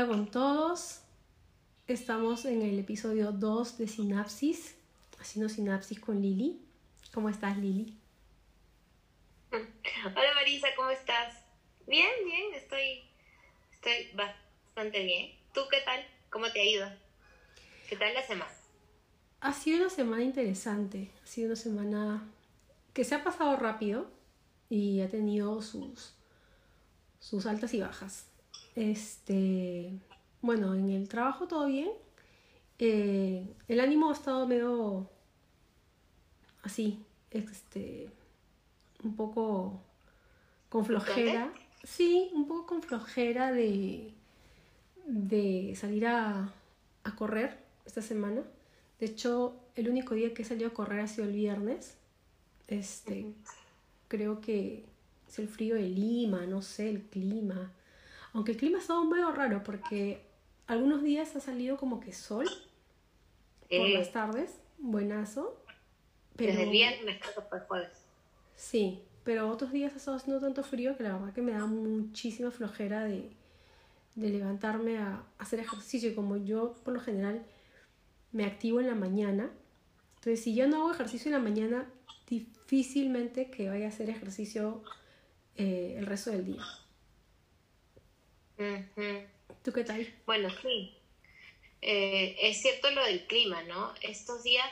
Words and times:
Hola 0.00 0.08
con 0.08 0.30
todos. 0.30 1.00
Estamos 1.86 2.46
en 2.46 2.62
el 2.62 2.78
episodio 2.78 3.32
2 3.32 3.76
de 3.76 3.86
Sinapsis, 3.86 4.74
haciendo 5.18 5.50
sinapsis 5.50 6.00
con 6.00 6.22
Lili. 6.22 6.58
¿Cómo 7.12 7.28
estás, 7.28 7.58
Lili? 7.58 7.98
Hola 9.50 10.34
Marisa, 10.36 10.68
¿cómo 10.74 10.88
estás? 10.88 11.34
Bien, 11.86 12.08
bien, 12.24 12.54
estoy, 12.54 13.02
estoy 13.74 14.10
bastante 14.14 15.04
bien. 15.04 15.32
¿Tú 15.52 15.60
qué 15.70 15.82
tal? 15.84 16.02
¿Cómo 16.30 16.50
te 16.50 16.62
ha 16.62 16.64
ido? 16.64 16.88
¿Qué 17.86 17.96
tal 17.96 18.14
la 18.14 18.26
semana? 18.26 18.50
Ha 19.42 19.52
sido 19.52 19.80
una 19.80 19.90
semana 19.90 20.22
interesante, 20.22 21.10
ha 21.22 21.26
sido 21.26 21.48
una 21.48 21.56
semana 21.56 22.26
que 22.94 23.04
se 23.04 23.16
ha 23.16 23.22
pasado 23.22 23.54
rápido 23.56 24.10
y 24.70 25.02
ha 25.02 25.10
tenido 25.10 25.60
sus, 25.60 26.14
sus 27.18 27.44
altas 27.44 27.74
y 27.74 27.80
bajas. 27.80 28.29
Este, 28.76 29.92
bueno, 30.42 30.74
en 30.74 30.90
el 30.90 31.08
trabajo 31.08 31.46
todo 31.46 31.66
bien. 31.66 31.90
Eh, 32.78 33.46
el 33.68 33.80
ánimo 33.80 34.10
ha 34.10 34.14
estado 34.14 34.46
medio 34.46 35.08
así, 36.62 37.04
este, 37.30 38.10
un 39.04 39.16
poco 39.16 39.82
con 40.68 40.84
flojera. 40.84 41.52
Sí, 41.84 42.30
un 42.34 42.46
poco 42.46 42.66
con 42.66 42.82
flojera 42.82 43.52
de, 43.52 44.14
de 45.06 45.74
salir 45.76 46.06
a, 46.06 46.52
a 47.04 47.16
correr 47.16 47.58
esta 47.84 48.02
semana. 48.02 48.42
De 48.98 49.06
hecho, 49.06 49.56
el 49.74 49.88
único 49.88 50.14
día 50.14 50.34
que 50.34 50.42
he 50.42 50.44
salido 50.44 50.68
a 50.68 50.74
correr 50.74 51.00
ha 51.00 51.06
sido 51.06 51.26
el 51.26 51.32
viernes. 51.32 51.96
Este, 52.68 53.26
creo 54.08 54.40
que 54.40 54.84
es 55.28 55.38
el 55.38 55.48
frío 55.48 55.74
de 55.74 55.88
Lima, 55.88 56.46
no 56.46 56.62
sé, 56.62 56.90
el 56.90 57.02
clima. 57.02 57.72
Aunque 58.32 58.52
el 58.52 58.58
clima 58.58 58.78
ha 58.78 58.80
estado 58.80 59.04
medio 59.04 59.30
raro 59.32 59.62
porque 59.62 60.22
algunos 60.66 61.02
días 61.02 61.34
ha 61.36 61.40
salido 61.40 61.76
como 61.76 62.00
que 62.00 62.12
sol 62.12 62.46
por 63.68 63.86
Eh. 63.86 63.94
las 63.94 64.12
tardes, 64.12 64.58
buenazo. 64.78 65.56
Pero, 66.36 66.52
Desde 66.52 66.64
el 66.64 66.70
viernes 66.70 67.18
fue 67.48 67.60
jueves. 67.60 67.90
Sí, 68.56 69.02
pero 69.24 69.48
otros 69.50 69.72
días 69.72 69.92
ha 69.94 69.96
estado 69.96 70.16
haciendo 70.16 70.40
tanto 70.40 70.62
frío 70.62 70.96
que 70.96 71.02
la 71.02 71.12
verdad 71.16 71.32
que 71.34 71.42
me 71.42 71.52
da 71.52 71.66
muchísima 71.66 72.50
flojera 72.50 73.04
de, 73.04 73.30
de 74.14 74.28
levantarme 74.30 74.98
a 74.98 75.22
hacer 75.38 75.60
ejercicio. 75.60 76.10
Y 76.10 76.14
como 76.14 76.36
yo 76.36 76.74
por 76.84 76.94
lo 76.94 77.00
general 77.00 77.44
me 78.32 78.44
activo 78.44 78.80
en 78.80 78.86
la 78.86 78.94
mañana, 78.94 79.50
entonces 80.16 80.42
si 80.42 80.54
yo 80.54 80.66
no 80.68 80.78
hago 80.82 80.92
ejercicio 80.92 81.28
en 81.28 81.32
la 81.32 81.38
mañana, 81.50 81.90
difícilmente 82.28 83.50
que 83.50 83.68
vaya 83.68 83.86
a 83.86 83.88
hacer 83.88 84.08
ejercicio 84.08 84.82
eh, 85.56 85.96
el 85.98 86.06
resto 86.06 86.30
del 86.30 86.44
día. 86.46 86.62
¿Tú 89.62 89.72
qué 89.72 89.84
tal? 89.84 90.06
Bueno, 90.26 90.50
sí. 90.60 90.92
Eh, 91.80 92.36
es 92.42 92.60
cierto 92.60 92.90
lo 92.90 93.02
del 93.04 93.26
clima, 93.26 93.62
¿no? 93.62 93.94
Estos 94.02 94.42
días, 94.42 94.70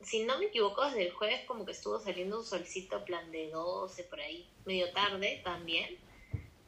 si 0.00 0.22
no 0.22 0.38
me 0.38 0.46
equivoco, 0.46 0.84
desde 0.84 1.02
el 1.02 1.10
jueves 1.10 1.40
como 1.44 1.64
que 1.66 1.72
estuvo 1.72 1.98
saliendo 1.98 2.38
un 2.38 2.44
solcito 2.44 3.04
plan 3.04 3.32
de 3.32 3.50
12 3.50 4.04
por 4.04 4.20
ahí, 4.20 4.46
medio 4.64 4.92
tarde 4.92 5.40
también, 5.42 5.98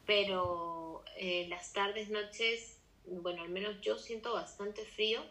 pero 0.05 1.01
eh, 1.15 1.45
las 1.47 1.71
tardes, 1.71 2.09
noches, 2.09 2.77
bueno, 3.05 3.41
al 3.43 3.49
menos 3.49 3.79
yo 3.81 3.97
siento 3.97 4.33
bastante 4.33 4.83
frío 4.83 5.23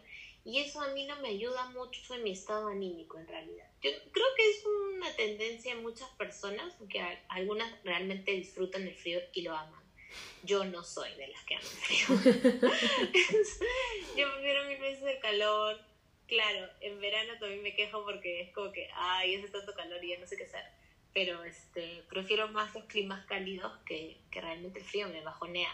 y 0.43 0.59
eso 0.59 0.81
a 0.81 0.87
mí 0.93 1.05
no 1.05 1.15
me 1.21 1.29
ayuda 1.29 1.69
mucho 1.69 2.15
en 2.15 2.23
mi 2.23 2.31
estado 2.31 2.69
anímico 2.69 3.19
en 3.19 3.27
realidad. 3.27 3.67
Yo 3.83 3.91
creo 4.11 4.25
que 4.35 4.49
es 4.49 4.63
una 4.95 5.15
tendencia 5.15 5.73
en 5.73 5.83
muchas 5.83 6.09
personas, 6.17 6.73
que 6.89 7.01
a- 7.01 7.21
algunas 7.29 7.71
realmente 7.83 8.31
disfrutan 8.31 8.87
el 8.87 8.95
frío 8.95 9.19
y 9.33 9.43
lo 9.43 9.53
aman. 9.55 9.78
Yo 10.43 10.63
no 10.65 10.83
soy 10.83 11.13
de 11.15 11.27
las 11.27 11.43
que 11.43 11.55
el 11.55 11.61
frío. 11.61 12.07
Yo 14.17 14.33
prefiero 14.33 14.65
mil 14.65 14.79
veces 14.79 15.03
el 15.03 15.19
calor. 15.19 15.79
Claro, 16.27 16.67
en 16.81 16.99
verano 17.01 17.33
también 17.39 17.63
me 17.63 17.75
quejo 17.75 18.03
porque 18.05 18.41
es 18.41 18.53
como 18.53 18.71
que, 18.71 18.89
ay, 18.95 19.35
hace 19.35 19.49
tanto 19.49 19.73
calor 19.73 20.03
y 20.03 20.09
ya 20.09 20.19
no 20.19 20.27
sé 20.27 20.37
qué 20.37 20.43
hacer. 20.43 20.63
Pero 21.13 21.43
este, 21.43 22.03
prefiero 22.09 22.47
más 22.49 22.73
los 22.75 22.85
climas 22.85 23.25
cálidos 23.25 23.73
que, 23.85 24.17
que 24.31 24.39
realmente 24.39 24.79
el 24.79 24.85
frío 24.85 25.09
me 25.09 25.21
bajonea. 25.21 25.71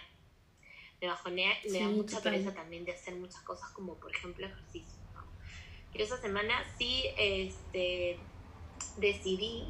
Me 1.02 1.08
bajonea 1.08 1.54
y 1.64 1.70
me 1.70 1.80
da 1.80 1.88
mucha 1.88 2.22
pereza 2.22 2.54
también 2.54 2.86
de 2.86 2.94
hacer 2.94 3.16
muchas 3.16 3.42
cosas 3.42 3.70
como 3.72 4.00
por 4.00 4.16
ejemplo 4.16 4.48
ejercicio. 4.48 4.98
¿no? 5.14 5.28
Y 5.94 6.02
esa 6.02 6.20
semana 6.20 6.64
sí 6.78 7.04
este, 7.18 8.18
decidí 8.98 9.66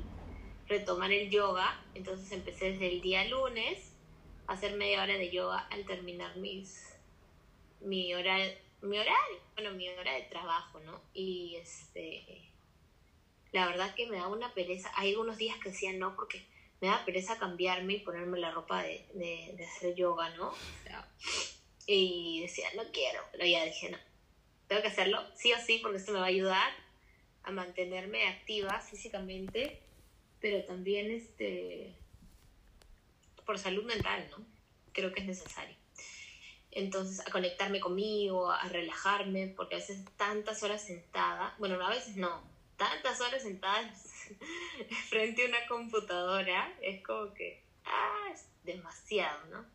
retomar 0.68 1.12
el 1.12 1.30
yoga, 1.30 1.84
entonces 1.96 2.32
empecé 2.32 2.72
desde 2.72 2.88
el 2.88 3.02
día 3.02 3.26
lunes 3.26 3.95
hacer 4.48 4.76
media 4.76 5.04
hora 5.04 5.18
de 5.18 5.32
yoga 5.32 5.68
al 5.72 5.86
terminar 5.86 6.36
mis 6.38 6.94
mi 7.82 8.14
hora 8.14 8.38
mi 8.82 8.98
horario, 9.00 9.40
bueno, 9.56 9.72
mi 9.72 9.90
hora 9.90 10.14
de 10.14 10.24
trabajo, 10.24 10.80
¿no? 10.82 11.02
Y 11.14 11.56
este 11.56 12.46
la 13.52 13.68
verdad 13.68 13.96
que 13.96 14.08
me 14.08 14.18
da 14.18 14.28
una 14.28 14.54
pereza. 14.54 14.92
Hay 14.96 15.12
algunos 15.12 15.38
días 15.38 15.58
que 15.60 15.70
decía 15.70 15.94
no 15.94 16.16
porque 16.16 16.46
me 16.82 16.90
da 16.90 17.06
pereza 17.06 17.40
cambiarme 17.40 17.94
y 17.94 18.00
ponerme 18.00 18.38
la 18.38 18.52
ropa 18.52 18.84
de, 18.84 19.06
de, 19.14 19.54
de 19.56 19.66
hacer 19.66 19.96
yoga, 19.96 20.30
¿no? 20.36 20.54
Y 21.88 22.42
decía, 22.42 22.68
no 22.76 22.84
quiero, 22.92 23.22
pero 23.32 23.46
ya 23.46 23.64
dije, 23.64 23.90
no, 23.90 23.98
tengo 24.68 24.82
que 24.82 24.88
hacerlo, 24.88 25.24
sí 25.36 25.54
o 25.54 25.58
sí, 25.58 25.80
porque 25.82 25.98
esto 25.98 26.12
me 26.12 26.20
va 26.20 26.26
a 26.26 26.30
ayudar 26.30 26.72
a 27.44 27.52
mantenerme 27.52 28.28
activa 28.28 28.80
físicamente, 28.80 29.80
pero 30.42 30.64
también 30.66 31.12
este 31.12 31.94
por 33.46 33.60
salud 33.60 33.84
mental, 33.84 34.28
¿no? 34.32 34.46
Creo 34.94 35.14
que 35.14 35.22
es 35.22 35.28
necesario. 35.28 35.76
Entonces, 36.72 37.26
a 37.26 37.32
conectarme 37.32 37.80
conmigo, 37.80 38.52
a 38.52 38.68
relajarme, 38.68 39.54
porque 39.56 39.76
a 39.76 39.80
veces 39.80 40.04
tantas 40.18 40.62
horas 40.64 40.86
sentada, 40.86 41.56
bueno, 41.58 41.84
a 41.84 41.90
veces 41.90 42.18
no, 42.18 42.44
tantas 42.78 43.22
horas 43.22 43.44
sentadas 43.44 44.28
frente 45.10 45.46
a 45.46 45.48
una 45.48 45.68
computadora, 45.68 46.74
es 46.82 47.02
como 47.04 47.34
que, 47.34 47.64
ah, 47.86 48.28
es 48.34 48.48
demasiado, 48.64 49.46
¿no? 49.46 49.66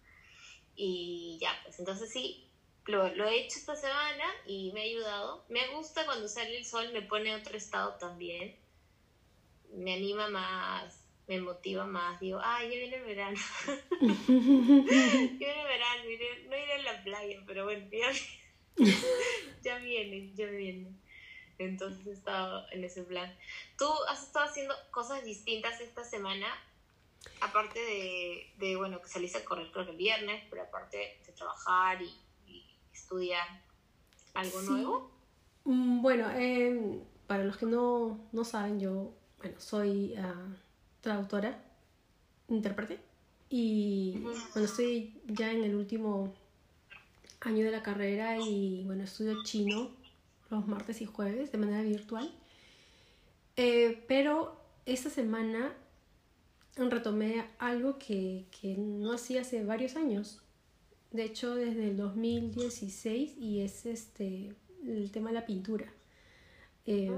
Y 0.77 1.39
ya, 1.41 1.59
pues 1.65 1.79
entonces 1.79 2.11
sí, 2.13 2.51
lo, 2.87 3.09
lo 3.15 3.27
he 3.27 3.41
hecho 3.41 3.59
esta 3.59 3.77
semana 3.77 4.25
y 4.47 4.73
me 4.73 4.81
ha 4.81 4.85
ayudado. 4.85 5.45
Me 5.49 5.69
gusta 5.69 6.05
cuando 6.05 6.29
sale 6.29 6.59
el 6.59 6.67
sol, 6.67 6.93
me 6.93 7.03
pone 7.03 7.35
otro 7.35 7.57
estado 7.57 7.95
también. 7.95 8.57
Me 9.73 9.95
anima 9.95 10.29
más, 10.29 11.00
me 11.31 11.41
motiva 11.41 11.87
más. 11.87 12.19
Digo, 12.19 12.41
ay, 12.43 12.69
ya 12.71 12.77
viene 12.77 12.97
el 12.97 13.05
verano. 13.05 13.39
ya 14.01 14.07
viene 14.09 15.61
el 15.63 15.67
verano, 15.69 16.05
iré- 16.05 16.49
no 16.49 16.57
iré 16.57 16.73
a 16.75 16.79
la 16.83 17.05
playa, 17.05 17.41
pero 17.47 17.65
bueno, 17.65 17.87
ya, 17.93 18.11
ya 19.63 19.79
viene, 19.79 20.33
ya 20.35 20.47
viene. 20.47 20.91
Entonces 21.59 22.05
he 22.07 22.13
estado 22.13 22.67
en 22.73 22.83
ese 22.83 23.05
plan. 23.05 23.33
¿Tú 23.79 23.87
has 24.09 24.25
estado 24.25 24.47
haciendo 24.47 24.75
cosas 24.91 25.25
distintas 25.25 25.81
esta 25.81 26.03
semana? 26.05 26.47
Aparte 27.41 27.79
de, 27.79 28.53
de, 28.57 28.77
bueno, 28.77 29.01
que 29.01 29.09
saliste 29.09 29.39
a 29.39 29.45
correr 29.45 29.71
creo 29.71 29.85
que 29.85 29.93
el 29.93 29.97
viernes, 29.99 30.43
pero 30.51 30.63
aparte 30.63 30.97
de 31.25 31.33
trabajar 31.33 32.03
y, 32.03 32.11
y 32.47 32.65
estudiar 32.93 33.47
algo 34.35 34.61
Sí. 34.61 34.67
nuevo. 34.69 35.13
Mm, 35.65 36.03
Bueno, 36.03 36.29
eh, 36.35 36.99
para 37.29 37.45
los 37.45 37.57
que 37.57 37.67
no, 37.67 38.29
no 38.33 38.43
saben, 38.45 38.81
yo 38.81 39.15
bueno, 39.39 39.61
soy 39.61 40.15
ah, 40.17 40.57
traductora, 41.01 41.63
intérprete, 42.49 42.99
y 43.49 44.19
bueno, 44.23 44.39
estoy 44.65 45.21
ya 45.27 45.51
en 45.51 45.65
el 45.65 45.75
último 45.75 46.33
año 47.41 47.65
de 47.65 47.71
la 47.73 47.83
carrera 47.83 48.39
y 48.39 48.85
bueno, 48.85 49.03
estudio 49.05 49.43
chino 49.43 49.91
los 50.51 50.67
martes 50.67 51.01
y 51.01 51.07
jueves 51.07 51.51
de 51.53 51.59
manera 51.59 51.83
virtual. 51.83 52.31
Eh, 53.57 54.05
pero 54.07 54.61
esta 54.87 55.11
semana 55.11 55.73
retomé 56.77 57.47
algo 57.59 57.99
que, 57.99 58.47
que 58.61 58.77
no 58.77 59.13
hacía 59.13 59.43
hace 59.43 59.65
varios 59.65 59.97
años. 59.97 60.43
De 61.11 61.25
hecho, 61.25 61.55
desde 61.55 61.89
el 61.89 61.97
2016 61.97 63.37
y 63.37 63.61
es 63.61 63.87
este 63.87 64.55
el 64.87 65.11
tema 65.11 65.31
de 65.31 65.35
la 65.35 65.47
pintura. 65.47 65.93
Eh, 66.87 67.11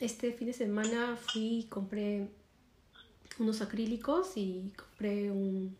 este 0.00 0.32
fin 0.32 0.48
de 0.48 0.52
semana 0.52 1.16
fui 1.16 1.60
y 1.60 1.64
compré 1.64 2.28
unos 3.38 3.60
acrílicos 3.62 4.36
y 4.36 4.72
compré 4.76 5.30
un, 5.30 5.76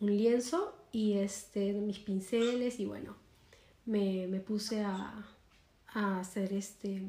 un 0.00 0.16
lienzo 0.16 0.74
y 0.92 1.14
este 1.14 1.72
mis 1.74 1.98
pinceles 2.00 2.80
y 2.80 2.86
bueno, 2.86 3.16
me, 3.86 4.26
me 4.28 4.40
puse 4.40 4.82
a, 4.82 5.26
a 5.94 6.20
hacer 6.20 6.52
este 6.54 7.02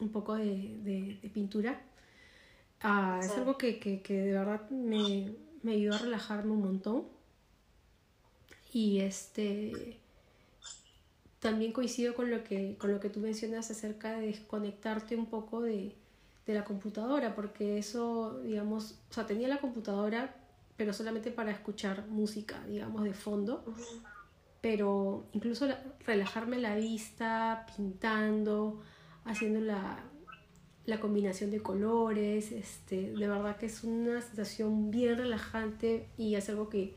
un 0.00 0.08
poco 0.10 0.34
de, 0.34 0.78
de- 0.84 1.18
de 1.22 1.28
pintura. 1.30 1.80
Ah, 2.82 3.22
es 3.24 3.36
algo 3.38 3.58
que, 3.58 3.78
que- 3.80 4.02
que 4.02 4.14
de 4.14 4.32
verdad 4.32 4.68
me, 4.70 5.34
me 5.62 5.72
ayudó 5.72 5.94
a 5.96 5.98
relajarme 5.98 6.52
un 6.52 6.62
montón. 6.62 7.04
Y 8.72 9.00
este 9.00 10.00
también 11.40 11.72
coincido 11.72 12.14
con 12.14 12.30
lo 12.30 12.42
que, 12.44 12.76
con 12.78 12.90
lo 12.92 13.00
que 13.00 13.10
tú 13.10 13.20
mencionas 13.20 13.70
acerca 13.70 14.18
de 14.18 14.26
desconectarte 14.28 15.16
un 15.16 15.26
poco 15.26 15.60
de, 15.60 15.94
de 16.46 16.54
la 16.54 16.64
computadora, 16.64 17.34
porque 17.34 17.78
eso, 17.78 18.40
digamos, 18.42 18.98
o 19.10 19.14
sea, 19.14 19.26
tenía 19.26 19.48
la 19.48 19.58
computadora, 19.58 20.36
pero 20.76 20.92
solamente 20.92 21.30
para 21.30 21.50
escuchar 21.50 22.06
música, 22.08 22.62
digamos, 22.66 23.04
de 23.04 23.14
fondo. 23.14 23.64
Pero 24.60 25.26
incluso 25.32 25.68
relajarme 26.06 26.58
la 26.58 26.76
vista, 26.76 27.66
pintando, 27.76 28.82
haciendo 29.24 29.60
la, 29.60 30.02
combinación 31.00 31.50
de 31.50 31.60
colores, 31.60 32.52
este, 32.52 33.12
de 33.12 33.28
verdad 33.28 33.56
que 33.56 33.66
es 33.66 33.84
una 33.84 34.20
sensación 34.20 34.90
bien 34.90 35.16
relajante 35.16 36.08
y 36.18 36.34
es 36.34 36.48
algo 36.48 36.68
que 36.68 36.94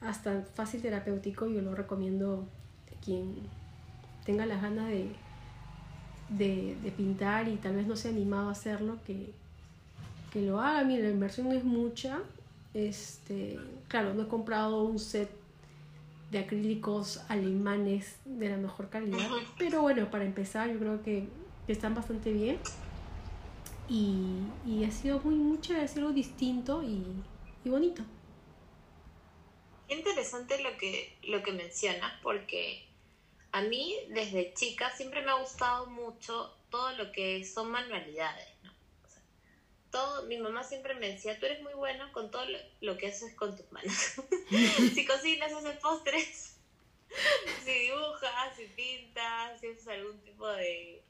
hasta 0.00 0.42
fácil 0.42 0.82
terapéutico 0.82 1.46
yo 1.46 1.60
lo 1.60 1.74
recomiendo 1.74 2.48
a 2.86 3.04
quien 3.04 3.34
tenga 4.24 4.46
las 4.46 4.62
ganas 4.62 4.88
de, 4.88 5.12
de, 6.28 6.76
pintar 6.96 7.48
y 7.48 7.56
tal 7.56 7.76
vez 7.76 7.86
no 7.86 7.96
se 7.96 8.08
ha 8.08 8.10
animado 8.10 8.48
a 8.48 8.52
hacerlo, 8.52 8.98
que, 9.06 9.32
que 10.32 10.42
lo 10.42 10.60
haga. 10.60 10.84
Mira, 10.84 11.04
la 11.04 11.10
inversión 11.10 11.52
es 11.52 11.64
mucha. 11.64 12.20
Este, 12.74 13.58
claro, 13.88 14.14
no 14.14 14.24
he 14.24 14.28
comprado 14.28 14.82
un 14.82 14.98
set 14.98 15.30
de 16.30 16.38
acrílicos 16.40 17.22
alemanes 17.28 18.16
de 18.24 18.48
la 18.48 18.56
mejor 18.56 18.90
calidad, 18.90 19.28
pero 19.58 19.82
bueno, 19.82 20.10
para 20.10 20.24
empezar 20.24 20.70
yo 20.70 20.78
creo 20.78 21.02
que 21.02 21.28
están 21.68 21.94
bastante 21.94 22.32
bien 22.32 22.58
y, 23.88 24.40
y 24.66 24.84
ha 24.84 24.90
sido 24.90 25.20
muy 25.20 25.36
mucho, 25.36 25.74
ha 25.80 25.86
sido 25.86 26.06
algo 26.06 26.14
distinto 26.14 26.82
y, 26.82 27.04
y 27.64 27.70
bonito. 27.70 28.02
Interesante 29.88 30.60
lo 30.62 30.76
que, 30.78 31.16
lo 31.28 31.42
que 31.42 31.52
mencionas, 31.52 32.12
porque 32.22 32.85
a 33.52 33.62
mí 33.62 33.96
desde 34.10 34.54
chica 34.54 34.94
siempre 34.96 35.22
me 35.22 35.30
ha 35.30 35.40
gustado 35.40 35.86
mucho 35.86 36.56
todo 36.70 36.92
lo 36.92 37.12
que 37.12 37.44
son 37.44 37.70
manualidades, 37.70 38.48
¿no? 38.62 38.76
todo, 39.96 40.26
mi 40.26 40.36
mamá 40.36 40.62
siempre 40.62 40.94
me 40.94 41.12
decía, 41.12 41.38
tú 41.38 41.46
eres 41.46 41.62
muy 41.62 41.72
bueno 41.72 42.12
con 42.12 42.30
todo 42.30 42.44
lo, 42.80 42.98
que 42.98 43.06
haces 43.06 43.34
con 43.34 43.56
tus 43.56 43.70
manos. 43.72 43.94
si 44.94 45.06
cocinas, 45.06 45.52
haces 45.52 45.78
postres, 45.78 46.58
si 47.64 47.72
dibujas, 47.72 48.56
si 48.56 48.64
pintas, 48.66 49.58
si 49.58 49.68
haces 49.68 49.88
algún 49.88 50.20
tipo 50.20 50.46
de, 50.48 51.02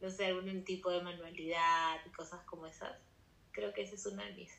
no 0.00 0.10
sé, 0.10 0.26
algún 0.26 0.64
tipo 0.64 0.90
de 0.90 1.02
manualidad 1.02 1.98
cosas 2.16 2.40
como 2.44 2.66
esas. 2.66 2.96
Creo 3.50 3.72
que 3.72 3.82
esa 3.82 3.96
es 3.96 4.06
una 4.06 4.24
de 4.24 4.32
mis, 4.34 4.52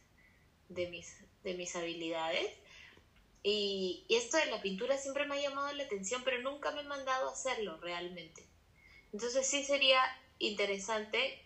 de 0.67 0.89
mis, 0.89 1.23
de 1.43 1.53
mis 1.53 1.75
habilidades. 1.75 2.51
Y, 3.43 4.05
esto 4.09 4.37
de 4.37 4.47
la 4.47 4.61
pintura 4.61 4.97
siempre 4.97 5.25
me 5.25 5.35
ha 5.35 5.41
llamado 5.41 5.71
la 5.73 5.83
atención, 5.83 6.21
pero 6.23 6.41
nunca 6.41 6.71
me 6.71 6.81
he 6.81 6.85
mandado 6.85 7.29
a 7.29 7.33
hacerlo 7.33 7.77
realmente. 7.77 8.45
Entonces 9.13 9.47
sí 9.47 9.63
sería 9.63 10.01
interesante 10.39 11.43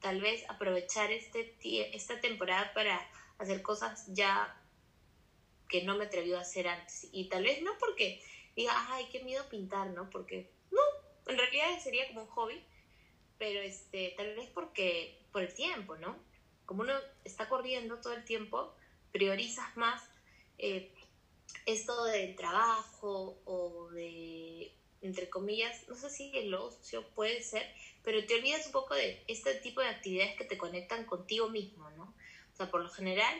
tal 0.00 0.20
vez 0.20 0.48
aprovechar 0.48 1.12
este, 1.12 1.56
esta 1.94 2.20
temporada 2.20 2.72
para 2.74 3.00
hacer 3.38 3.62
cosas 3.62 4.06
ya 4.08 4.60
que 5.68 5.82
no 5.82 5.96
me 5.96 6.04
atrevió 6.04 6.38
a 6.38 6.42
hacer 6.42 6.68
antes. 6.68 7.08
Y 7.12 7.28
tal 7.28 7.44
vez 7.44 7.62
no 7.62 7.76
porque 7.78 8.22
diga, 8.54 8.72
ay, 8.90 9.08
qué 9.10 9.22
miedo 9.24 9.48
pintar, 9.48 9.88
¿no? 9.88 10.10
Porque 10.10 10.50
no, 10.70 10.80
en 11.26 11.38
realidad 11.38 11.80
sería 11.80 12.06
como 12.08 12.22
un 12.22 12.28
hobby 12.28 12.64
pero 13.38 13.60
este, 13.60 14.14
tal 14.16 14.34
vez 14.34 14.48
porque 14.54 15.18
por 15.32 15.42
el 15.42 15.52
tiempo, 15.52 15.96
¿no? 15.96 16.16
Como 16.66 16.82
uno 16.82 16.94
está 17.24 17.48
corriendo 17.48 18.00
todo 18.00 18.14
el 18.14 18.24
tiempo, 18.24 18.74
priorizas 19.12 19.76
más 19.76 20.02
eh, 20.58 20.92
esto 21.66 22.04
del 22.04 22.36
trabajo 22.36 23.40
o 23.44 23.88
de, 23.90 24.72
entre 25.02 25.28
comillas, 25.30 25.88
no 25.88 25.94
sé 25.94 26.10
si 26.10 26.36
el 26.36 26.54
ocio 26.54 27.08
puede 27.10 27.42
ser, 27.42 27.66
pero 28.02 28.24
te 28.26 28.34
olvidas 28.34 28.66
un 28.66 28.72
poco 28.72 28.94
de 28.94 29.24
este 29.28 29.54
tipo 29.56 29.80
de 29.80 29.88
actividades 29.88 30.36
que 30.36 30.44
te 30.44 30.58
conectan 30.58 31.04
contigo 31.04 31.48
mismo, 31.48 31.90
¿no? 31.90 32.14
O 32.52 32.56
sea, 32.56 32.70
por 32.70 32.82
lo 32.82 32.90
general, 32.90 33.34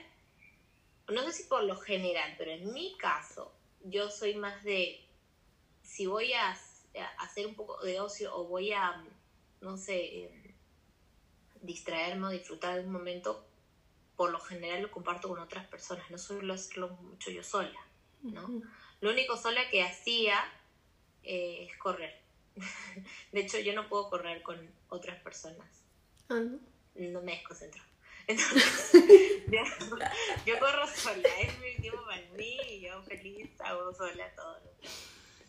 no 1.08 1.22
sé 1.25 1.32
si 1.32 1.43
por 1.44 1.64
lo 1.64 1.76
general, 1.76 2.34
pero 2.38 2.50
en 2.50 2.72
mi 2.72 2.96
caso, 2.96 3.52
yo 3.84 4.11
soy 4.11 4.34
más 4.34 4.64
de, 4.64 5.06
si 5.82 6.06
voy 6.06 6.32
a 6.32 6.58
hacer 7.19 7.46
un 7.46 7.55
poco 7.55 7.82
de 7.82 8.00
ocio 8.00 8.34
o 8.34 8.44
voy 8.44 8.72
a 8.72 9.05
no 9.64 9.76
sé, 9.76 10.25
em, 10.25 10.55
distraerme 11.62 12.26
o 12.26 12.31
disfrutar 12.31 12.75
de 12.75 12.87
un 12.87 12.93
momento, 12.93 13.46
por 14.14 14.31
lo 14.31 14.38
general 14.38 14.82
lo 14.82 14.90
comparto 14.90 15.28
con 15.28 15.38
otras 15.40 15.67
personas, 15.67 16.08
no 16.10 16.19
suelo 16.19 16.55
hacerlo 16.55 16.90
mucho 16.90 17.31
yo 17.31 17.43
sola, 17.43 17.81
¿no? 18.24 18.62
Lo 19.00 19.10
único 19.10 19.36
sola 19.36 19.68
que 19.70 19.82
hacía 19.82 20.38
eh, 21.22 21.68
es 21.70 21.76
correr. 21.78 22.20
de 23.32 23.40
hecho, 23.40 23.58
yo 23.58 23.74
no 23.74 23.88
puedo 23.88 24.10
correr 24.10 24.42
con 24.42 24.58
otras 24.88 25.20
personas. 25.22 25.68
Ah, 26.28 26.40
¿no? 26.40 26.58
no 26.94 27.22
me 27.22 27.32
desconcentro. 27.32 27.82
Entonces, 28.26 28.92
yo, 30.46 30.58
corro 30.58 30.86
sola, 30.86 31.28
es 31.40 31.58
mi 31.58 31.76
tiempo 31.76 32.02
para 32.06 32.22
mí 32.36 32.58
y 32.70 32.80
yo 32.80 33.02
feliz 33.02 33.60
hago 33.60 33.92
sola 33.92 34.34
todo. 34.34 34.60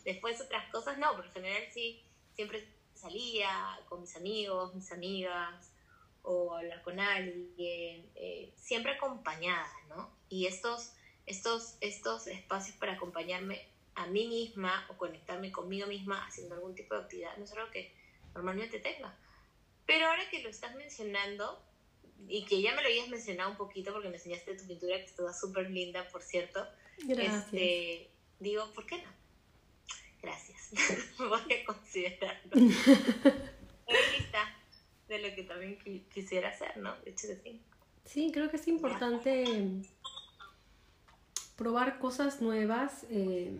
Después 0.04 0.40
otras 0.40 0.70
cosas, 0.70 0.98
no, 0.98 1.12
por 1.16 1.26
lo 1.26 1.32
general 1.32 1.62
sí, 1.72 2.04
siempre 2.34 2.68
salía 2.94 3.80
con 3.88 4.02
mis 4.02 4.14
amigos, 4.14 4.74
mis 4.74 4.92
amigas, 4.92 5.72
o 6.22 6.54
hablar 6.54 6.82
con 6.82 7.00
alguien, 7.00 8.10
eh, 8.16 8.52
siempre 8.56 8.92
acompañada, 8.92 9.72
¿no? 9.88 10.10
Y 10.28 10.46
estos, 10.46 10.92
estos, 11.26 11.76
estos 11.80 12.26
espacios 12.26 12.76
para 12.76 12.92
acompañarme 12.92 13.66
a 13.94 14.06
mí 14.06 14.28
misma 14.28 14.86
o 14.88 14.96
conectarme 14.96 15.50
conmigo 15.50 15.86
misma 15.86 16.24
haciendo 16.26 16.54
algún 16.54 16.74
tipo 16.74 16.94
de 16.94 17.00
actividad 17.00 17.36
no 17.36 17.44
es 17.44 17.52
algo 17.52 17.70
que 17.70 17.92
normalmente 18.34 18.78
tenga. 18.78 19.16
Pero 19.86 20.06
ahora 20.06 20.28
que 20.30 20.42
lo 20.42 20.50
estás 20.50 20.74
mencionando, 20.74 21.62
y 22.28 22.44
que 22.44 22.60
ya 22.60 22.74
me 22.74 22.82
lo 22.82 22.88
habías 22.88 23.08
mencionado 23.08 23.50
un 23.50 23.56
poquito 23.56 23.92
porque 23.92 24.08
me 24.08 24.16
enseñaste 24.16 24.56
tu 24.56 24.66
pintura 24.66 24.96
que 24.96 25.04
estuvo 25.04 25.32
súper 25.32 25.70
linda, 25.70 26.08
por 26.08 26.22
cierto, 26.22 26.66
Este, 27.08 28.10
digo, 28.40 28.72
¿por 28.72 28.86
qué 28.86 28.98
no? 28.98 29.10
Gracias. 30.22 30.70
Voy 31.18 31.52
a 31.52 31.64
considerarlo. 31.64 32.52
Lista 32.54 34.56
de 35.08 35.18
lo 35.20 35.34
que 35.34 35.42
también 35.44 35.78
quisiera 36.12 36.48
hacer, 36.48 36.76
¿no? 36.78 36.96
De 37.02 37.10
hecho, 37.10 37.28
sí. 37.42 37.60
Sí, 38.04 38.30
creo 38.32 38.50
que 38.50 38.56
es 38.56 38.68
importante 38.68 39.44
probar 41.56 41.98
cosas 41.98 42.40
nuevas. 42.40 43.06
Eh, 43.10 43.56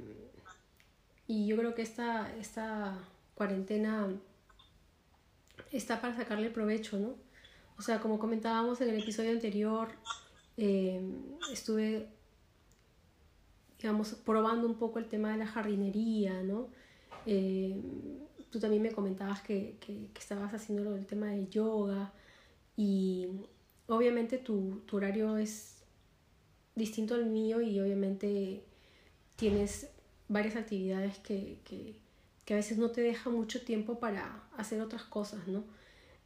y 1.27 1.47
yo 1.47 1.57
creo 1.57 1.75
que 1.75 1.83
esta, 1.83 2.35
esta 2.37 2.99
cuarentena 3.35 4.09
está 5.73 6.01
para 6.01 6.17
sacarle 6.17 6.51
provecho, 6.51 6.99
¿no? 6.99 7.15
O 7.79 7.83
sea, 7.83 8.01
como 8.01 8.19
comentábamos 8.19 8.81
en 8.81 8.91
el 8.91 9.03
episodio 9.03 9.33
anterior, 9.33 9.89
eh, 10.57 11.03
estuve 11.53 12.09
digamos, 13.79 14.15
probando 14.15 14.67
un 14.67 14.77
poco 14.77 14.99
el 14.99 15.07
tema 15.07 15.33
de 15.33 15.39
la 15.39 15.47
jardinería, 15.47 16.43
¿no? 16.43 16.69
Eh, 17.27 17.81
tú 18.51 18.59
también 18.59 18.83
me 18.83 18.93
comentabas 18.93 19.43
que, 19.43 19.77
que, 19.81 20.09
estabas 20.19 20.55
haciendo 20.55 20.95
el 20.97 21.07
tema 21.07 21.27
de 21.27 21.49
yoga 21.49 22.13
y 22.77 23.29
obviamente 23.87 24.39
tu, 24.39 24.83
tu, 24.87 24.97
horario 24.97 25.37
es 25.37 25.76
distinto 26.77 27.15
al 27.17 27.27
mío 27.27 27.61
y 27.61 27.81
obviamente 27.81 28.63
tienes 29.35 29.89
varias 30.29 30.55
actividades 30.57 31.19
que, 31.19 31.59
que, 31.65 31.97
que 32.45 32.55
a 32.55 32.57
veces 32.57 32.79
no 32.79 32.91
te 32.91 33.01
deja 33.01 33.31
mucho 33.31 33.63
tiempo 33.63 33.99
para 33.99 34.45
hacer 34.57 34.81
otras 34.81 35.03
cosas, 35.03 35.49
¿no? 35.49 35.65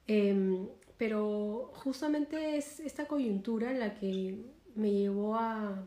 Em, 0.07 0.69
pero 0.99 1.73
justamente 1.77 2.59
es 2.59 2.81
esta 2.81 3.07
coyuntura 3.07 3.73
la 3.73 3.95
que 3.95 4.37
me 4.75 4.91
llevó 4.93 5.37
a 5.37 5.83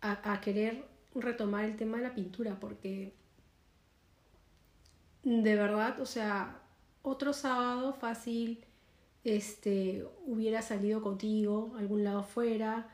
a, 0.00 0.40
querer 0.40 0.84
retomar 1.14 1.64
el 1.64 1.76
tema 1.76 1.98
de 1.98 2.04
la 2.04 2.14
pintura, 2.14 2.58
porque 2.58 3.12
de 5.22 5.54
verdad, 5.54 6.00
o 6.00 6.06
sea, 6.06 6.60
otro 7.02 7.32
sábado 7.32 7.92
fácil, 7.92 8.64
este, 9.24 10.06
hubiera 10.26 10.62
salido 10.62 11.02
contigo 11.02 11.72
a 11.76 11.80
algún 11.80 12.04
lado 12.04 12.20
afuera, 12.20 12.88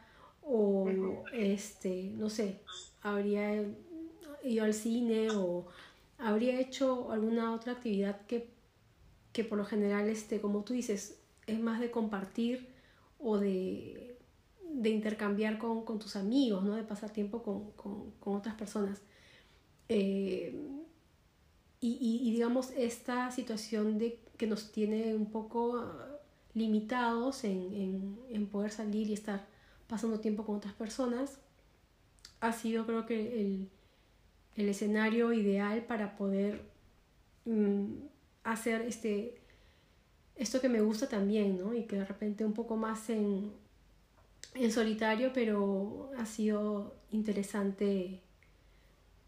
o 0.46 0.88
este, 1.32 2.10
no 2.14 2.30
sé, 2.30 2.60
habría 3.02 3.64
ido 4.44 4.64
al 4.64 4.74
cine 4.74 5.30
o 5.32 5.66
habría 6.18 6.60
hecho 6.60 7.10
alguna 7.10 7.52
otra 7.52 7.72
actividad 7.72 8.24
que, 8.26 8.48
que 9.32 9.44
por 9.44 9.58
lo 9.58 9.64
general, 9.64 10.08
este, 10.08 10.40
como 10.40 10.62
tú 10.62 10.72
dices, 10.72 11.20
es 11.46 11.60
más 11.60 11.80
de 11.80 11.90
compartir 11.90 12.68
o 13.18 13.38
de 13.38 14.16
de 14.76 14.90
intercambiar 14.90 15.58
con, 15.58 15.84
con, 15.84 15.98
tus 15.98 16.16
amigos, 16.16 16.62
¿no? 16.62 16.74
de 16.74 16.82
pasar 16.82 17.10
tiempo 17.10 17.42
con, 17.42 17.70
con, 17.72 18.10
con 18.20 18.36
otras 18.36 18.54
personas. 18.54 19.00
Eh, 19.88 20.54
y, 21.80 21.98
y, 22.00 22.32
digamos, 22.32 22.70
esta 22.76 23.30
situación 23.30 23.98
de 23.98 24.18
que 24.36 24.46
nos 24.46 24.72
tiene 24.72 25.14
un 25.14 25.30
poco 25.30 25.84
limitados 26.54 27.44
en, 27.44 27.72
en, 27.72 28.18
en, 28.30 28.46
poder 28.46 28.70
salir 28.70 29.08
y 29.08 29.12
estar 29.12 29.46
pasando 29.86 30.20
tiempo 30.20 30.44
con 30.44 30.56
otras 30.56 30.74
personas, 30.74 31.38
ha 32.40 32.52
sido 32.52 32.86
creo 32.86 33.06
que 33.06 33.40
el, 33.40 33.70
el 34.56 34.68
escenario 34.68 35.32
ideal 35.32 35.84
para 35.84 36.16
poder 36.16 36.62
mm, 37.44 37.94
hacer 38.44 38.82
este, 38.82 39.40
esto 40.36 40.60
que 40.60 40.68
me 40.68 40.80
gusta 40.80 41.08
también, 41.08 41.58
¿no? 41.58 41.74
Y 41.74 41.84
que 41.84 41.96
de 41.96 42.04
repente 42.04 42.44
un 42.44 42.52
poco 42.52 42.76
más 42.76 43.10
en, 43.10 43.52
en 44.54 44.72
solitario, 44.72 45.32
pero 45.32 46.10
ha 46.18 46.26
sido 46.26 46.96
interesante 47.10 48.20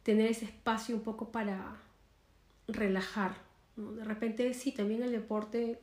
tener 0.02 0.30
ese 0.30 0.46
espacio 0.46 0.96
un 0.96 1.02
poco 1.02 1.30
para 1.30 1.76
relajar. 2.66 3.36
De 3.76 4.04
repente 4.04 4.52
sí, 4.54 4.72
también 4.72 5.02
el 5.02 5.12
deporte 5.12 5.80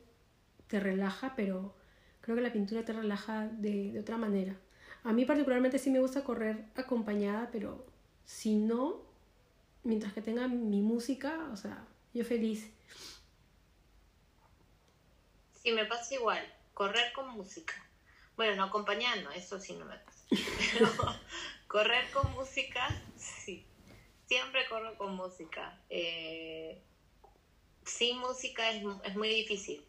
te 0.68 0.80
relaja, 0.80 1.34
pero 1.36 1.74
creo 2.20 2.36
que 2.36 2.42
la 2.42 2.52
pintura 2.52 2.84
te 2.84 2.92
relaja 2.92 3.48
de, 3.48 3.92
de 3.92 4.00
otra 4.00 4.16
manera. 4.16 4.56
A 5.06 5.12
mí 5.12 5.24
particularmente 5.24 5.78
sí 5.78 5.90
me 5.90 6.00
gusta 6.00 6.24
correr 6.24 6.64
acompañada, 6.74 7.48
pero 7.52 7.86
si 8.24 8.56
no, 8.56 9.04
mientras 9.84 10.12
que 10.12 10.20
tenga 10.20 10.48
mi 10.48 10.80
música, 10.80 11.48
o 11.52 11.56
sea, 11.56 11.86
yo 12.12 12.24
feliz. 12.24 12.68
Sí, 15.62 15.70
me 15.70 15.84
pasa 15.84 16.12
igual, 16.12 16.44
correr 16.74 17.12
con 17.12 17.28
música. 17.28 17.74
Bueno, 18.36 18.56
no 18.56 18.64
acompañando, 18.64 19.30
eso 19.30 19.60
sí 19.60 19.74
no 19.74 19.84
me 19.84 19.96
pasa. 19.96 20.24
Pero 20.72 20.88
correr 21.68 22.10
con 22.10 22.32
música, 22.32 22.88
sí. 23.16 23.64
Siempre 24.26 24.68
corro 24.68 24.98
con 24.98 25.14
música. 25.14 25.78
Eh, 25.88 26.82
sin 27.84 28.18
música 28.18 28.72
es, 28.72 28.82
es 29.04 29.14
muy 29.14 29.28
difícil 29.28 29.86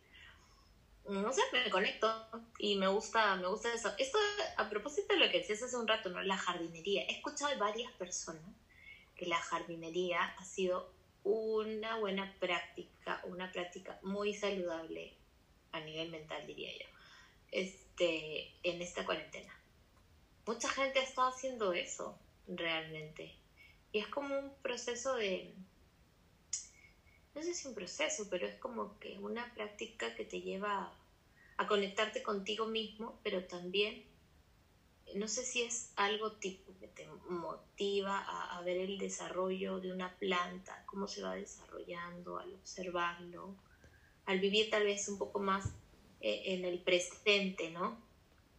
no 1.08 1.32
sé, 1.32 1.42
me 1.54 1.70
conecto 1.70 2.28
y 2.60 2.76
me 2.76 2.88
gusta, 2.88 3.36
me 3.38 3.48
gusta 3.48 3.74
eso. 3.74 3.92
Esto, 3.98 4.18
a 4.58 4.70
propósito 4.70 5.14
de 5.14 5.20
lo 5.20 5.32
que 5.32 5.40
decías 5.40 5.64
hace 5.64 5.78
un 5.78 5.88
rato, 5.88 6.10
¿no? 6.10 6.22
La 6.22 6.38
jardinería. 6.38 7.04
He 7.04 7.14
escuchado 7.14 7.52
de 7.52 7.58
varias 7.58 7.92
personas 7.94 8.44
que 9.16 9.26
la 9.26 9.38
jardinería 9.38 10.24
ha 10.24 10.46
sido 10.46 10.92
una 11.24 11.98
buena 11.98 12.34
práctica, 12.40 13.22
una 13.26 13.52
práctica 13.52 14.00
muy 14.04 14.34
saludable 14.34 15.14
a 15.72 15.80
nivel 15.82 16.10
mental, 16.10 16.46
diría 16.48 16.72
yo, 16.72 16.86
este, 17.52 18.54
en 18.64 18.82
esta 18.82 19.06
cuarentena. 19.06 19.54
Mucha 20.46 20.70
gente 20.70 21.00
ha 21.00 21.04
estado 21.04 21.30
haciendo 21.30 21.74
eso, 21.74 22.18
realmente. 22.48 23.36
Y 23.92 24.00
es 24.00 24.08
como 24.08 24.38
un 24.38 24.54
proceso 24.62 25.16
de, 25.16 25.54
no 27.38 27.44
sé 27.44 27.53
si 27.53 27.67
un 27.67 27.75
proceso, 27.75 28.27
pero 28.32 28.48
es 28.48 28.56
como 28.56 28.98
que 28.98 29.20
una 29.20 29.53
práctica 29.53 30.15
que 30.15 30.25
te 30.25 30.41
lleva 30.41 30.91
a 31.58 31.67
conectarte 31.67 32.24
contigo 32.24 32.65
mismo, 32.65 33.20
pero 33.24 33.44
también, 33.44 34.03
no 35.13 35.27
sé 35.27 35.46
si 35.46 35.62
es 35.62 35.91
algo 35.98 36.32
tipo 36.32 36.74
que 36.79 36.88
te 36.88 37.08
motiva 37.29 38.17
a, 38.17 38.60
ver 38.63 38.77
el 38.77 38.98
desarrollo 38.98 39.79
de 39.79 39.91
una 39.91 40.17
planta, 40.17 40.84
cómo 40.88 41.08
se 41.08 41.22
va 41.22 41.36
desarrollando 41.36 42.39
al 42.39 42.56
observarlo, 42.56 43.56
al 44.25 44.39
vivir 44.39 44.72
tal 44.72 44.86
vez 44.86 45.08
un 45.08 45.20
poco 45.20 45.38
más 45.38 45.67
eh, 46.22 46.41
en 46.46 46.65
el 46.65 46.79
presente, 46.79 47.70
¿no? 47.70 48.01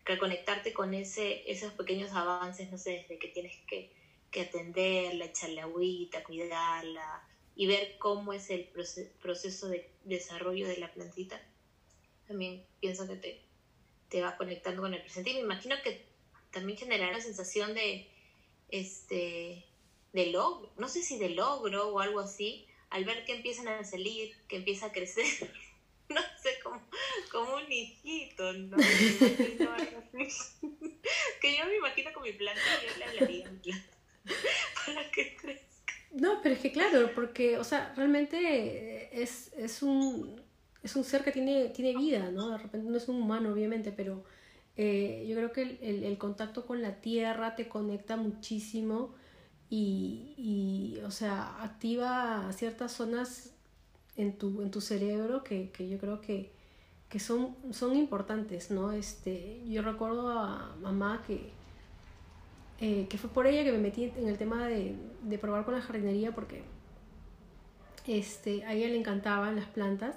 Reconectarte 0.05 0.73
con 0.73 0.95
ese, 0.95 1.51
esos 1.51 1.73
pequeños 1.73 2.13
avances, 2.13 2.71
no 2.71 2.79
sé, 2.79 2.93
desde 2.93 3.19
que 3.19 3.29
tienes 3.29 3.57
que, 3.67 3.91
que 4.31 4.43
atenderla, 4.43 5.25
echarle 5.25 5.63
agüita, 5.63 6.23
cuidarla, 6.23 7.28
y 7.59 7.67
ver 7.67 7.99
cómo 7.99 8.33
es 8.33 8.49
el 8.51 8.69
proceso 9.21 9.69
de 9.69 9.91
desarrollo 10.05 10.69
de 10.69 10.77
la 10.77 10.93
plantita, 10.93 11.43
también 12.29 12.65
pienso 12.79 13.09
que 13.09 13.17
te, 13.17 13.43
te 14.09 14.23
va 14.23 14.37
conectando 14.37 14.81
con 14.81 14.95
el 14.95 15.03
presente. 15.03 15.31
Y 15.31 15.35
me 15.35 15.41
imagino 15.41 15.75
que 15.83 16.07
también 16.53 16.79
generará 16.79 17.15
la 17.15 17.21
sensación 17.21 17.75
de, 17.75 18.09
este, 18.69 19.65
de 20.13 20.27
logro, 20.27 20.73
no 20.77 20.89
sé 20.89 21.03
si 21.03 21.19
de 21.19 21.31
logro 21.31 21.89
o 21.89 21.99
algo 21.99 22.21
así, 22.21 22.65
al 22.91 23.05
ver 23.05 23.25
que 23.25 23.35
empiezan 23.35 23.67
a 23.67 23.83
salir, 23.83 24.37
que 24.47 24.55
empieza 24.55 24.87
a 24.87 24.93
crecer. 24.93 25.27
no 26.11 26.21
sé, 26.41 26.61
como, 26.63 26.81
como 27.33 27.57
un 27.57 27.73
hijito, 27.73 28.53
¿no? 28.53 28.77
que 31.41 31.57
yo 31.57 31.67
me 31.67 31.77
imagino 31.77 32.13
con 32.13 32.23
mi 32.23 32.35
planta 32.35 32.63
y 32.85 32.87
yo 32.87 32.97
le 32.99 33.05
hablaría 33.05 33.49
a 33.49 33.51
mi 33.51 33.59
planta 33.59 33.97
para 34.87 35.11
que 35.11 35.35
crezca. 35.35 35.68
No, 36.13 36.41
pero 36.43 36.55
es 36.55 36.61
que 36.61 36.73
claro, 36.73 37.11
porque, 37.15 37.59
o 37.59 37.65
sea, 37.65 37.93
realmente 37.97 39.23
es, 39.23 39.53
es, 39.57 39.83
un, 39.83 40.41
es 40.83 40.97
un 40.97 41.05
ser 41.05 41.23
que 41.23 41.33
tiene, 41.33 41.69
tiene 41.69 41.97
vida, 41.97 42.31
¿no? 42.31 42.51
De 42.51 42.59
repente 42.59 42.89
no 42.91 42.97
es 42.97 43.09
un 43.09 43.23
humano, 43.23 43.53
obviamente, 43.53 43.93
pero 43.93 44.25
eh, 44.77 45.27
yo 45.29 45.37
creo 45.37 45.53
que 45.53 45.63
el, 45.63 46.05
el, 46.05 46.19
contacto 46.19 46.65
con 46.67 46.83
la 46.83 47.01
tierra 47.01 47.57
te 47.57 47.69
conecta 47.69 48.17
muchísimo 48.17 49.15
y, 49.69 50.35
y, 50.39 51.01
o 51.05 51.11
sea, 51.11 51.63
activa 51.63 52.51
ciertas 52.53 52.93
zonas 52.93 53.53
en 54.17 54.39
tu, 54.39 54.63
en 54.63 54.71
tu 54.71 54.81
cerebro 54.81 55.45
que, 55.45 55.71
que 55.71 55.89
yo 55.89 55.99
creo 55.99 56.21
que, 56.21 56.53
que 57.09 57.21
son, 57.21 57.57
son 57.73 57.97
importantes, 57.97 58.71
¿no? 58.71 58.93
Este, 58.93 59.63
yo 59.69 59.83
recuerdo 59.83 60.31
a 60.31 60.77
mamá 60.81 61.23
que 61.27 61.51
eh, 62.81 63.07
que 63.09 63.19
fue 63.19 63.31
por 63.31 63.47
ella 63.47 63.65
que 63.65 63.73
me 63.73 63.79
metí 63.79 64.05
en 64.05 64.29
el 64.29 64.39
tema 64.39 64.67
de, 64.67 64.97
de 65.23 65.39
probar 65.39 65.65
con 65.65 65.75
la 65.75 65.81
jardinería 65.81 66.33
porque 66.33 66.63
este, 68.09 68.65
a 68.65 68.73
ella 68.73 68.89
le 68.89 68.97
encantaban 68.97 69.57
las 69.57 69.67
plantas. 69.67 70.17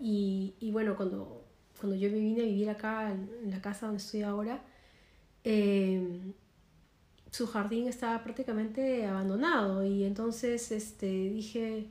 Y, 0.00 0.54
y 0.60 0.70
bueno, 0.70 0.96
cuando, 0.96 1.44
cuando 1.78 1.96
yo 1.96 2.10
me 2.10 2.18
vine 2.18 2.42
a 2.42 2.44
vivir 2.44 2.70
acá 2.70 3.10
en, 3.10 3.50
la 3.50 3.60
casa 3.60 3.86
donde 3.86 4.02
estoy 4.02 4.22
ahora, 4.22 4.62
em, 5.44 6.32
su 7.30 7.46
jardín 7.46 7.88
estaba 7.88 8.22
prácticamente 8.22 9.06
abandonado. 9.06 9.84
Y 9.84 10.04
entonces 10.04 10.70
este, 10.72 11.06
dije, 11.06 11.88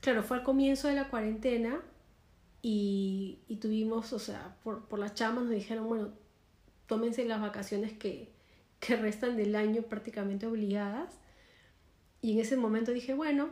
claro, 0.00 0.22
fue 0.22 0.38
al 0.38 0.44
comienzo 0.44 0.88
de 0.88 0.94
la 0.94 1.08
cuarentena 1.10 1.82
y, 2.62 3.40
y 3.48 3.56
tuvimos, 3.56 4.12
o 4.12 4.18
sea, 4.18 4.56
por, 4.64 4.86
por 4.86 4.98
las 4.98 5.14
chamas 5.14 5.44
nos 5.44 5.52
dijeron, 5.52 5.88
bueno, 5.88 6.10
tómense 6.86 7.24
las 7.24 7.40
vacaciones 7.40 7.92
que, 7.92 8.33
que 8.86 8.96
restan 8.96 9.36
del 9.36 9.56
año 9.56 9.82
prácticamente 9.82 10.46
obligadas. 10.46 11.14
Y 12.20 12.32
en 12.32 12.40
ese 12.40 12.56
momento 12.56 12.92
dije, 12.92 13.14
bueno, 13.14 13.50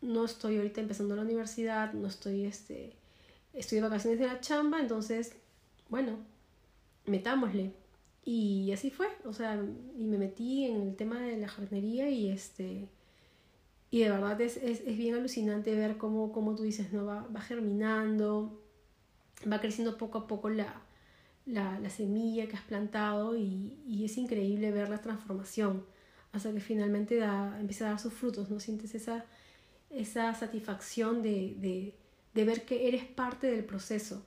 no 0.00 0.24
estoy 0.24 0.56
ahorita 0.56 0.80
empezando 0.80 1.16
la 1.16 1.22
universidad, 1.22 1.92
no 1.92 2.08
estoy, 2.08 2.44
este, 2.44 2.94
estoy 3.52 3.76
de 3.76 3.82
vacaciones 3.82 4.20
de 4.20 4.26
la 4.26 4.40
chamba, 4.40 4.80
entonces, 4.80 5.34
bueno, 5.88 6.18
metámosle. 7.06 7.72
Y 8.24 8.72
así 8.72 8.90
fue, 8.90 9.08
o 9.24 9.32
sea, 9.32 9.62
y 9.96 10.04
me 10.04 10.18
metí 10.18 10.64
en 10.64 10.82
el 10.82 10.96
tema 10.96 11.20
de 11.20 11.36
la 11.36 11.48
jardinería 11.48 12.08
y 12.08 12.30
este, 12.30 12.88
y 13.90 14.00
de 14.00 14.10
verdad 14.10 14.40
es, 14.40 14.56
es, 14.56 14.80
es 14.80 14.96
bien 14.96 15.14
alucinante 15.14 15.74
ver 15.74 15.98
cómo, 15.98 16.32
cómo 16.32 16.54
tú 16.54 16.62
dices, 16.62 16.92
¿no? 16.92 17.04
Va, 17.04 17.26
va 17.34 17.40
germinando, 17.40 18.62
va 19.50 19.60
creciendo 19.60 19.98
poco 19.98 20.18
a 20.18 20.26
poco 20.26 20.48
la, 20.48 20.82
la, 21.46 21.78
la 21.78 21.90
semilla 21.90 22.46
que 22.48 22.56
has 22.56 22.62
plantado 22.62 23.36
y, 23.36 23.78
y, 23.86 24.04
es 24.04 24.16
increíble 24.16 24.70
ver 24.70 24.88
la 24.88 25.00
transformación 25.00 25.86
hasta 26.32 26.52
que 26.52 26.60
finalmente 26.60 27.16
da, 27.16 27.58
empieza 27.60 27.86
a 27.86 27.90
dar 27.90 28.00
sus 28.00 28.12
frutos, 28.14 28.50
¿no? 28.50 28.58
Sientes 28.60 28.94
esa, 28.94 29.24
esa 29.90 30.34
satisfacción 30.34 31.22
de, 31.22 31.54
de, 31.58 31.94
de 32.32 32.44
ver 32.44 32.64
que 32.64 32.88
eres 32.88 33.04
parte 33.04 33.46
del 33.48 33.64
proceso. 33.64 34.24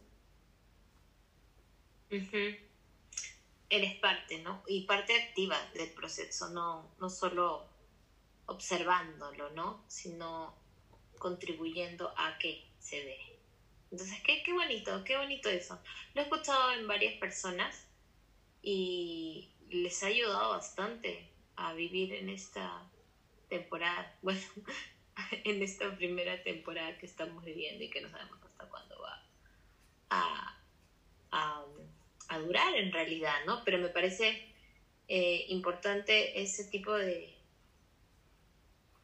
Eres 3.70 3.96
parte, 4.00 4.42
¿no? 4.42 4.64
Y 4.68 4.86
parte 4.86 5.14
activa 5.22 5.58
del 5.74 5.90
proceso, 5.92 6.50
no, 6.50 6.90
no 7.00 7.10
solo 7.10 7.68
observándolo, 8.46 9.50
¿no? 9.52 9.84
Sino 9.88 10.56
contribuyendo 11.18 12.14
a 12.18 12.38
que 12.38 12.66
se 12.80 12.98
dé. 13.04 13.37
Entonces, 13.92 14.22
qué, 14.24 14.44
qué 14.44 14.54
bonito, 14.54 15.04
qué 15.04 15.18
bonito 15.18 15.50
eso. 15.50 15.80
Lo 16.14 16.22
he 16.22 16.24
escuchado 16.26 16.74
en 16.74 16.88
varias 16.88 17.14
personas 17.20 17.88
y 18.62 19.50
les 19.70 20.04
ha 20.04 20.08
ayudado 20.08 20.52
bastante 20.52 21.30
a 21.56 21.74
vivir 21.74 22.14
en 22.14 22.30
esta 22.30 22.90
temporada, 23.50 24.16
bueno, 24.22 24.42
en 25.32 25.62
esta 25.62 25.96
primera 25.96 26.44
temporada 26.44 26.98
que 26.98 27.06
estamos 27.06 27.44
viviendo 27.44 27.84
y 27.84 27.90
que 27.90 28.02
no 28.02 28.10
sabemos 28.10 28.40
hasta 28.44 28.66
cuándo 28.68 29.02
va 29.02 29.24
a, 30.10 30.60
a, 31.32 31.66
a 32.30 32.40
durar 32.40 32.76
en 32.76 32.92
realidad, 32.92 33.36
¿no? 33.46 33.64
Pero 33.64 33.78
me 33.80 33.90
parece 33.90 34.54
eh, 35.08 35.46
importante 35.50 36.42
ese 36.42 36.66
tipo 36.66 36.94
de, 36.94 37.36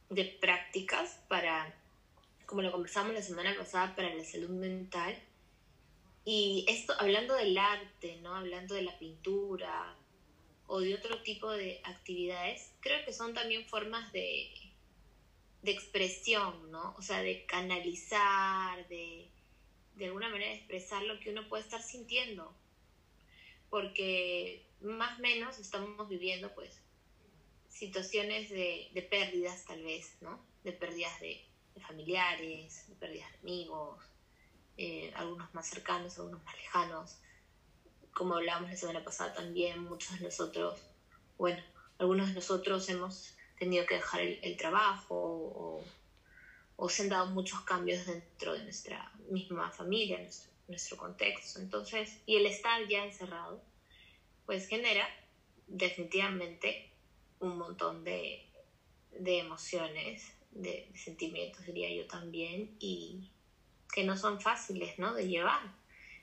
de 0.09 0.25
prácticas 0.25 1.23
para 1.27 1.73
como 2.45 2.61
lo 2.61 2.71
conversamos 2.71 3.13
la 3.13 3.21
semana 3.21 3.55
pasada, 3.57 3.95
para 3.95 4.13
la 4.13 4.23
salud 4.23 4.49
mental. 4.49 5.15
Y 6.25 6.65
esto, 6.67 6.93
hablando 6.99 7.35
del 7.35 7.57
arte, 7.57 8.17
¿no? 8.21 8.35
Hablando 8.35 8.75
de 8.75 8.83
la 8.83 8.97
pintura 8.97 9.95
o 10.67 10.79
de 10.79 10.95
otro 10.95 11.21
tipo 11.21 11.51
de 11.51 11.81
actividades, 11.83 12.71
creo 12.79 13.03
que 13.05 13.13
son 13.13 13.33
también 13.33 13.65
formas 13.65 14.11
de, 14.13 14.51
de 15.61 15.71
expresión, 15.71 16.71
¿no? 16.71 16.95
O 16.97 17.01
sea, 17.01 17.21
de 17.21 17.45
canalizar, 17.45 18.87
de, 18.87 19.27
de 19.95 20.05
alguna 20.05 20.29
manera 20.29 20.53
expresar 20.53 21.03
lo 21.03 21.19
que 21.19 21.31
uno 21.31 21.47
puede 21.49 21.63
estar 21.63 21.81
sintiendo. 21.81 22.53
Porque 23.69 24.65
más 24.81 25.19
o 25.19 25.21
menos 25.21 25.59
estamos 25.59 26.07
viviendo, 26.07 26.53
pues, 26.53 26.79
situaciones 27.69 28.49
de, 28.49 28.89
de 28.93 29.01
pérdidas, 29.01 29.65
tal 29.65 29.83
vez, 29.83 30.15
¿no? 30.21 30.39
De 30.63 30.71
pérdidas 30.71 31.19
de, 31.19 31.43
de 31.75 31.81
familiares, 31.81 32.87
de 32.87 32.95
pérdidas 32.95 33.31
de 33.31 33.37
amigos, 33.39 34.03
eh, 34.77 35.11
algunos 35.15 35.53
más 35.53 35.67
cercanos, 35.67 36.17
algunos 36.17 36.43
más 36.43 36.55
lejanos. 36.55 37.17
como 38.13 38.35
hablábamos 38.35 38.69
la 38.69 38.77
semana 38.77 39.03
pasada 39.03 39.33
también, 39.33 39.83
muchos 39.83 40.19
de 40.19 40.25
nosotros, 40.25 40.79
bueno, 41.37 41.61
algunos 41.97 42.27
de 42.29 42.35
nosotros 42.35 42.87
hemos 42.89 43.35
tenido 43.57 43.85
que 43.85 43.95
dejar 43.95 44.21
el, 44.21 44.57
trabajo 44.57 45.83
o, 46.77 46.89
se 46.89 47.03
han 47.03 47.09
dado 47.09 47.27
muchos 47.27 47.61
cambios 47.61 48.05
dentro 48.05 48.53
de 48.53 48.63
nuestra 48.63 49.11
misma 49.29 49.71
familia, 49.71 50.19
nuestro, 50.19 50.51
nuestro 50.67 50.97
contexto. 50.97 51.59
Entonces, 51.59 52.21
y 52.25 52.35
el 52.35 52.45
estar 52.45 52.87
ya 52.87 53.05
encerrado, 53.05 53.63
pues 54.45 54.67
genera 54.67 55.07
definitivamente 55.67 56.91
un 57.39 57.57
montón 57.57 58.03
de, 58.03 58.45
de 59.11 59.39
emociones, 59.39 60.33
de, 60.55 60.89
sentimientos, 60.95 61.65
diría 61.65 61.93
yo 61.93 62.07
también, 62.07 62.75
y 62.79 63.29
que 63.93 64.03
no 64.03 64.17
son 64.17 64.41
fáciles, 64.41 64.97
¿no? 64.99 65.13
De 65.13 65.27
llevar. 65.27 65.61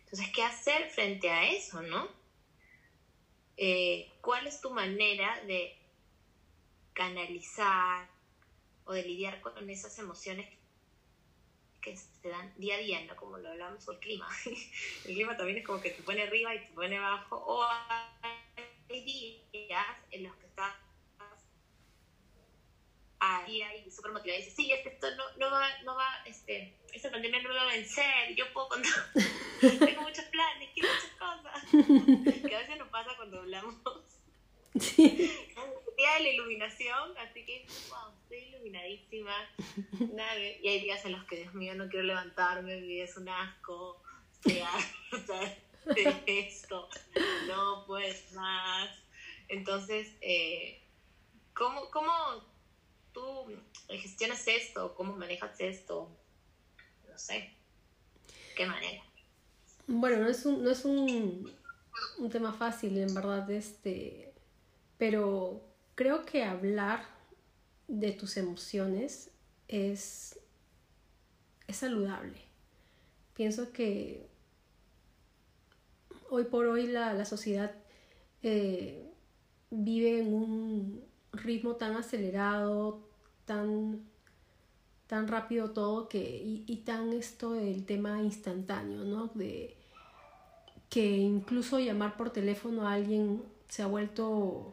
Entonces, 0.00 0.28
¿qué 0.34 0.42
hacer 0.42 0.90
frente 0.90 1.30
a 1.30 1.50
eso, 1.50 1.82
no? 1.82 2.08
Eh, 3.56 4.10
¿Cuál 4.20 4.46
es 4.46 4.60
tu 4.60 4.70
manera 4.70 5.40
de 5.44 5.76
canalizar 6.92 8.08
o 8.84 8.92
de 8.92 9.02
lidiar 9.02 9.40
con 9.40 9.68
esas 9.70 9.98
emociones 9.98 10.48
que 11.80 11.96
se 11.96 12.28
dan 12.28 12.52
día 12.58 12.74
a 12.76 12.78
día, 12.78 13.04
¿no? 13.04 13.16
Como 13.16 13.38
lo 13.38 13.50
hablamos 13.50 13.86
el 13.88 13.98
clima. 13.98 14.28
el 15.04 15.14
clima 15.14 15.36
también 15.36 15.58
es 15.58 15.66
como 15.66 15.80
que 15.80 15.90
te 15.90 16.02
pone 16.02 16.22
arriba 16.22 16.54
y 16.54 16.66
te 16.66 16.72
pone 16.72 16.98
abajo, 16.98 17.36
o 17.36 17.66
hay 18.88 19.04
días 19.04 19.79
súper 24.00 24.12
motivada 24.12 24.38
y 24.38 24.42
dices, 24.42 24.56
sí, 24.56 24.72
es 24.72 24.82
que 24.82 24.88
esto 24.88 25.06
no, 25.16 25.24
no, 25.36 25.50
va, 25.50 25.68
no 25.84 25.94
va, 25.94 26.22
este, 26.24 26.74
esta 26.92 27.10
pandemia 27.10 27.42
no 27.42 27.50
me 27.50 27.54
va 27.54 27.62
a 27.62 27.66
vencer, 27.66 28.34
yo 28.34 28.50
puedo 28.52 28.68
contar, 28.68 29.12
tengo 29.60 30.02
muchos 30.02 30.24
planes, 30.26 30.70
quiero 30.74 30.88
muchas 30.88 31.10
cosas, 31.18 32.42
que 32.48 32.56
a 32.56 32.60
veces 32.60 32.78
nos 32.78 32.88
pasa 32.88 33.10
cuando 33.16 33.40
hablamos. 33.40 33.74
Sí. 34.78 35.30
Día 35.98 36.14
de 36.14 36.22
la 36.22 36.28
iluminación, 36.30 37.18
así 37.18 37.44
que, 37.44 37.66
wow, 37.90 38.14
estoy 38.22 38.38
iluminadísima. 38.48 39.34
Nada, 40.14 40.38
y 40.38 40.66
hay 40.66 40.80
días 40.80 41.04
en 41.04 41.12
los 41.12 41.24
que, 41.24 41.36
Dios 41.36 41.52
mío, 41.54 41.74
no 41.74 41.88
quiero 41.88 42.06
levantarme, 42.06 42.76
mi 42.80 42.86
vida 42.86 43.04
es 43.04 43.16
un 43.16 43.28
asco, 43.28 44.00
estoy 44.32 44.62
de 46.26 46.38
esto, 46.40 46.88
no 47.48 47.84
puedes 47.86 48.32
más. 48.32 48.88
Entonces, 49.48 50.16
eh, 50.22 50.80
¿cómo, 51.52 51.90
¿cómo 51.90 52.49
tú 53.12 53.46
gestionas 53.88 54.46
esto? 54.46 54.94
¿Cómo 54.94 55.16
manejas 55.16 55.58
esto? 55.60 56.08
No 57.08 57.18
sé. 57.18 57.50
¿Qué 58.56 58.66
manera? 58.66 59.02
Bueno, 59.86 60.18
no 60.18 60.28
es 60.28 60.44
un, 60.46 60.62
no 60.62 60.70
es 60.70 60.84
un, 60.84 61.50
un 62.18 62.30
tema 62.30 62.52
fácil, 62.52 62.96
en 62.98 63.12
verdad, 63.14 63.50
este, 63.50 64.32
pero 64.98 65.62
creo 65.94 66.24
que 66.24 66.44
hablar 66.44 67.04
de 67.88 68.12
tus 68.12 68.36
emociones 68.36 69.30
es, 69.66 70.38
es 71.66 71.76
saludable. 71.76 72.40
Pienso 73.34 73.72
que 73.72 74.28
hoy 76.28 76.44
por 76.44 76.66
hoy 76.66 76.86
la, 76.86 77.14
la 77.14 77.24
sociedad 77.24 77.74
eh, 78.42 79.10
vive 79.70 80.20
en 80.20 80.34
un 80.34 81.09
ritmo 81.32 81.76
tan 81.76 81.96
acelerado, 81.96 83.00
tan, 83.44 84.00
tan 85.06 85.28
rápido 85.28 85.70
todo 85.70 86.08
que, 86.08 86.42
y, 86.66 86.76
tan 86.78 87.12
esto 87.12 87.52
del 87.52 87.84
tema 87.84 88.22
instantáneo, 88.22 89.04
¿no? 89.04 89.28
De 89.34 89.76
que 90.88 91.18
incluso 91.18 91.78
llamar 91.78 92.16
por 92.16 92.30
teléfono 92.30 92.86
a 92.86 92.94
alguien 92.94 93.42
se 93.68 93.82
ha 93.82 93.86
vuelto 93.86 94.72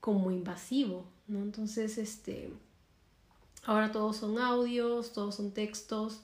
como 0.00 0.30
invasivo, 0.30 1.04
¿no? 1.28 1.40
Entonces, 1.40 1.98
este, 1.98 2.52
ahora 3.64 3.92
todos 3.92 4.16
son 4.16 4.38
audios, 4.38 5.12
todos 5.12 5.36
son 5.36 5.52
textos 5.52 6.22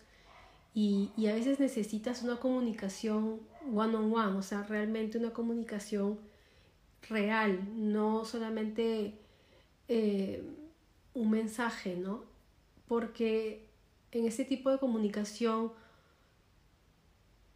y, 0.74 1.10
y 1.16 1.28
a 1.28 1.34
veces 1.34 1.60
necesitas 1.60 2.22
una 2.22 2.36
comunicación 2.36 3.40
one 3.74 3.96
on 3.96 4.12
one, 4.12 4.36
o 4.38 4.42
sea, 4.42 4.62
realmente 4.62 5.18
una 5.18 5.32
comunicación 5.32 6.18
real, 7.08 7.60
no 7.76 8.24
solamente 8.24 9.18
eh, 9.88 10.42
un 11.14 11.30
mensaje, 11.30 11.96
¿no? 11.96 12.24
Porque 12.86 13.66
en 14.12 14.26
ese 14.26 14.44
tipo 14.44 14.70
de 14.70 14.78
comunicación, 14.78 15.72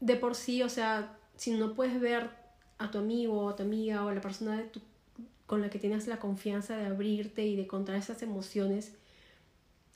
de 0.00 0.16
por 0.16 0.34
sí, 0.34 0.62
o 0.62 0.68
sea, 0.68 1.18
si 1.36 1.52
no 1.52 1.74
puedes 1.74 2.00
ver 2.00 2.30
a 2.78 2.90
tu 2.90 2.98
amigo 2.98 3.44
o 3.44 3.48
a 3.50 3.56
tu 3.56 3.62
amiga 3.62 4.04
o 4.04 4.08
a 4.08 4.14
la 4.14 4.20
persona 4.20 4.64
con 5.46 5.60
la 5.60 5.70
que 5.70 5.78
tienes 5.78 6.06
la 6.08 6.18
confianza 6.18 6.76
de 6.76 6.86
abrirte 6.86 7.46
y 7.46 7.56
de 7.56 7.66
contar 7.66 7.96
esas 7.96 8.22
emociones, 8.22 8.94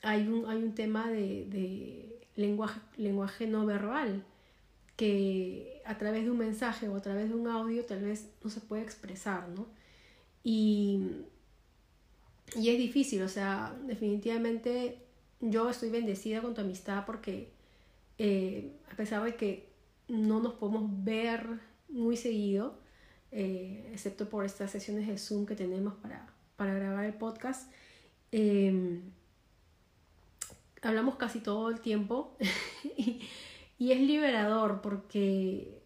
hay 0.01 0.27
un, 0.27 0.49
hay 0.49 0.63
un 0.63 0.75
tema 0.75 1.09
de, 1.09 1.45
de 1.45 2.27
lenguaje, 2.35 2.79
lenguaje 2.97 3.47
no 3.47 3.65
verbal 3.65 4.23
que 4.95 5.81
a 5.85 5.97
través 5.97 6.25
de 6.25 6.31
un 6.31 6.37
mensaje 6.37 6.87
o 6.87 6.95
a 6.95 7.01
través 7.01 7.29
de 7.29 7.35
un 7.35 7.47
audio 7.47 7.85
tal 7.85 8.03
vez 8.03 8.29
no 8.43 8.49
se 8.49 8.61
puede 8.61 8.83
expresar, 8.83 9.47
¿no? 9.49 9.67
Y 10.43 11.01
y 12.55 12.69
es 12.69 12.77
difícil, 12.77 13.21
o 13.23 13.27
sea, 13.27 13.75
definitivamente 13.85 14.99
yo 15.41 15.69
estoy 15.69 15.89
bendecida 15.89 16.41
con 16.41 16.53
tu 16.53 16.61
amistad 16.61 17.05
porque 17.05 17.51
eh, 18.17 18.73
a 18.91 18.95
pesar 18.95 19.23
de 19.23 19.35
que 19.35 19.69
no 20.07 20.39
nos 20.39 20.53
podemos 20.53 20.89
ver 21.03 21.59
muy 21.89 22.15
seguido, 22.17 22.79
eh, 23.31 23.89
excepto 23.91 24.29
por 24.29 24.45
estas 24.45 24.71
sesiones 24.71 25.07
de 25.07 25.17
Zoom 25.17 25.45
que 25.45 25.55
tenemos 25.55 25.93
para, 25.95 26.27
para 26.55 26.73
grabar 26.73 27.05
el 27.05 27.13
podcast, 27.13 27.71
em, 28.31 29.01
hablamos 30.81 31.15
casi 31.15 31.39
todo 31.41 31.69
el 31.69 31.81
tiempo 31.81 32.37
y, 32.97 33.21
es 33.79 33.99
liberador 33.99 34.81
porque 34.81 35.81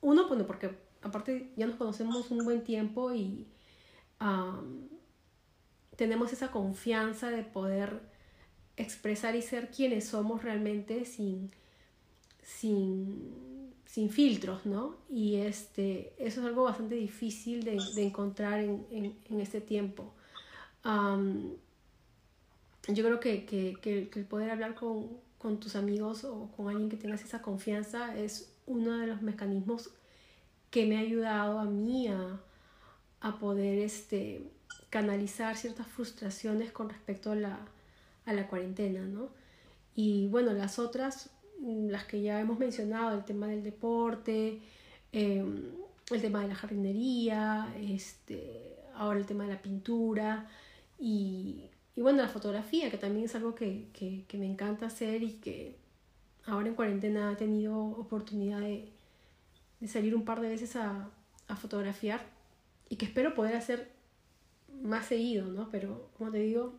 uno, 0.00 0.28
bueno, 0.28 0.46
porque 0.46 0.70
aparte 1.02 1.50
ya 1.56 1.66
nos 1.66 1.76
conocemos 1.76 2.30
un 2.30 2.44
buen 2.44 2.62
tiempo 2.62 3.12
y 3.12 3.48
tenemos 5.98 6.32
esa 6.32 6.50
confianza 6.52 7.28
de 7.28 7.42
poder 7.42 8.00
expresar 8.76 9.34
y 9.34 9.42
ser 9.42 9.72
quienes 9.72 10.06
somos 10.06 10.44
realmente 10.44 11.04
sin, 11.04 11.50
sin, 12.40 13.74
sin 13.84 14.08
filtros, 14.08 14.64
¿no? 14.64 14.94
Y 15.10 15.38
este, 15.38 16.14
eso 16.16 16.40
es 16.40 16.46
algo 16.46 16.62
bastante 16.62 16.94
difícil 16.94 17.64
de, 17.64 17.80
encontrar 17.96 18.60
en, 18.60 18.86
en, 18.92 19.40
este 19.40 19.60
tiempo. 19.60 20.14
yo 20.84 21.56
creo 23.04 23.18
que, 23.18 23.44
que, 23.44 23.76
que, 23.82 24.08
el 24.14 24.24
poder 24.24 24.52
hablar 24.52 24.76
con, 24.76 25.08
con, 25.36 25.58
tus 25.58 25.74
amigos 25.74 26.22
o 26.22 26.48
con 26.56 26.68
alguien 26.68 26.90
que 26.90 26.96
tengas 26.96 27.24
esa 27.24 27.42
confianza 27.42 28.16
es 28.16 28.54
uno 28.66 28.98
de 28.98 29.08
los 29.08 29.20
mecanismos 29.20 29.90
que 30.70 30.86
me 30.86 30.96
ha 30.96 31.00
ayudado 31.00 31.58
a 31.58 31.64
mí 31.64 32.06
a, 32.06 32.40
a 33.20 33.38
poder 33.40 33.80
este, 33.80 34.48
canalizar 34.90 35.56
ciertas 35.56 35.86
frustraciones 35.86 36.72
con 36.72 36.88
respecto 36.88 37.32
a 37.32 37.34
la, 37.34 37.58
a 38.26 38.32
la 38.32 38.46
cuarentena, 38.46 39.00
¿no? 39.02 39.28
Y 39.94 40.28
bueno, 40.28 40.52
las 40.52 40.78
otras, 40.78 41.30
mm, 41.60 41.88
las 41.88 42.04
que 42.04 42.22
ya 42.22 42.40
hemos 42.40 42.58
mencionado, 42.58 43.18
el 43.18 43.24
tema 43.24 43.48
del 43.48 43.62
deporte, 43.62 44.60
em, 45.12 45.72
el 46.10 46.20
tema 46.22 46.42
de 46.42 46.48
la 46.48 46.54
jardinería, 46.54 47.74
este, 47.80 48.76
ahora 48.94 49.18
el 49.18 49.26
tema 49.26 49.44
de 49.44 49.50
la 49.54 49.62
pintura 49.62 50.48
y, 50.98 51.64
y 51.96 52.00
bueno, 52.00 52.22
la 52.22 52.28
fotografía, 52.28 52.90
que 52.90 52.98
también 52.98 53.26
es 53.26 53.34
algo 53.34 53.54
que, 53.54 53.88
que, 53.92 54.24
que, 54.28 54.38
me 54.38 54.46
encanta 54.46 54.86
hacer 54.86 55.22
y 55.22 55.32
que 55.34 55.76
ahora 56.46 56.68
en 56.68 56.74
cuarentena 56.74 57.32
he 57.32 57.36
tenido 57.36 57.76
oportunidad 57.76 58.60
de, 58.60 58.88
de 59.80 59.88
salir 59.88 60.14
un 60.14 60.24
par 60.24 60.40
de 60.40 60.48
veces 60.48 60.76
a, 60.76 61.10
a 61.48 61.56
fotografiar 61.56 62.20
y 62.88 62.96
que 62.96 63.06
espero 63.06 63.34
poder 63.34 63.56
hacer 63.56 63.90
más 64.82 65.06
seguido, 65.06 65.46
¿no? 65.46 65.68
Pero 65.70 66.10
como 66.16 66.30
te 66.30 66.38
digo, 66.38 66.74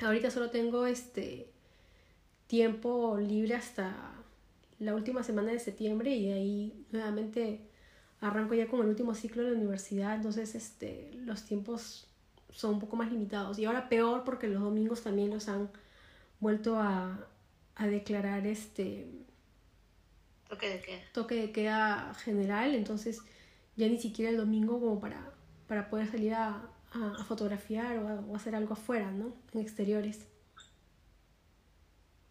ahorita 0.00 0.30
solo 0.30 0.50
tengo 0.50 0.86
este 0.86 1.48
tiempo 2.46 3.18
libre 3.18 3.54
hasta 3.54 4.12
la 4.78 4.94
última 4.94 5.22
semana 5.22 5.52
de 5.52 5.58
septiembre 5.58 6.14
y 6.14 6.26
de 6.26 6.32
ahí 6.32 6.86
nuevamente 6.92 7.60
arranco 8.20 8.54
ya 8.54 8.68
con 8.68 8.80
el 8.80 8.88
último 8.88 9.14
ciclo 9.14 9.42
de 9.42 9.50
la 9.50 9.56
universidad, 9.56 10.16
entonces 10.16 10.54
este, 10.54 11.10
los 11.24 11.44
tiempos 11.44 12.08
son 12.50 12.74
un 12.74 12.80
poco 12.80 12.96
más 12.96 13.10
limitados. 13.10 13.58
Y 13.58 13.64
ahora 13.64 13.88
peor 13.88 14.24
porque 14.24 14.48
los 14.48 14.62
domingos 14.62 15.02
también 15.02 15.30
los 15.30 15.48
han 15.48 15.70
vuelto 16.40 16.78
a, 16.78 17.26
a 17.76 17.86
declarar 17.86 18.46
este 18.46 19.06
toque 20.48 20.68
de 20.68 20.80
queda. 20.80 21.00
Toque 21.12 21.34
de 21.34 21.52
queda 21.52 22.14
general, 22.14 22.74
entonces 22.74 23.20
ya 23.76 23.88
ni 23.88 23.98
siquiera 23.98 24.30
el 24.30 24.36
domingo 24.36 24.80
como 24.80 25.00
para, 25.00 25.32
para 25.66 25.90
poder 25.90 26.10
salir 26.10 26.34
a, 26.34 26.62
a, 26.94 27.24
fotografiar 27.24 27.98
o, 27.98 28.32
a, 28.32 28.36
hacer 28.36 28.54
algo 28.54 28.74
afuera, 28.74 29.10
¿no? 29.10 29.34
En 29.52 29.60
exteriores. 29.60 30.26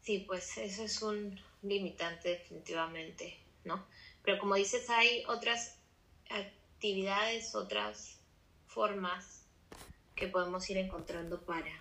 Sí, 0.02 0.26
pues 0.28 0.58
eso 0.58 0.84
es 0.84 1.02
un 1.02 1.40
limitante 1.62 2.30
definitivamente, 2.30 3.38
¿no? 3.64 3.86
Pero 4.24 4.40
como 4.40 4.56
dices, 4.56 4.90
hay 4.90 5.24
otras 5.28 5.80
actividades, 6.30 7.56
otras 7.56 8.20
formas 8.68 9.46
que 10.16 10.28
podemos 10.28 10.70
ir 10.70 10.78
encontrando 10.78 11.42
para, 11.42 11.72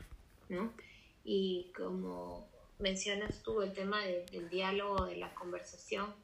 ¿no? 0.49 0.73
Y 1.25 1.73
como 1.77 2.49
mencionas 2.79 3.43
tú, 3.43 3.63
el 3.63 3.73
tema 3.73 4.01
del 4.05 4.49
diálogo, 4.51 5.07
de 5.07 5.17
la 5.17 5.35
conversación, 5.35 6.15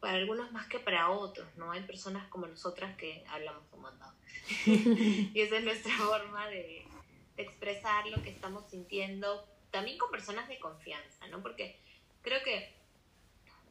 para 0.00 0.16
algunos 0.16 0.50
más 0.52 0.66
que 0.66 0.78
para 0.78 1.10
otros, 1.10 1.46
¿no? 1.56 1.70
Hay 1.72 1.82
personas 1.82 2.26
como 2.28 2.46
nosotras 2.46 2.96
que 2.96 3.22
hablamos 3.28 3.62
fumando. 3.70 4.06
y 4.66 5.40
esa 5.40 5.58
es 5.58 5.64
nuestra 5.64 5.92
forma 5.96 6.48
de, 6.48 6.86
de, 7.36 7.42
expresar 7.42 8.06
lo 8.06 8.22
que 8.22 8.30
estamos 8.30 8.68
sintiendo, 8.70 9.46
también 9.70 9.98
con 9.98 10.10
personas 10.10 10.48
de 10.48 10.58
confianza, 10.58 11.26
¿no? 11.28 11.42
Porque 11.42 11.78
creo 12.22 12.42
que 12.42 12.74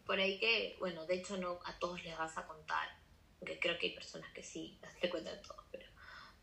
por 0.06 0.20
ahí 0.20 0.40
que, 0.40 0.76
bueno, 0.80 1.06
de 1.06 1.16
hecho 1.16 1.38
no 1.38 1.60
a 1.66 1.78
todos 1.78 2.04
les 2.04 2.18
vas 2.18 2.38
a 2.38 2.48
contar, 2.48 2.90
porque 3.38 3.60
creo 3.60 3.78
que 3.78 3.88
hay 3.88 3.94
personas 3.94 4.32
que 4.34 4.44
sí, 4.44 4.80
te 5.02 5.10
cuentan 5.10 5.42
todo, 5.42 5.64
pero 5.72 5.86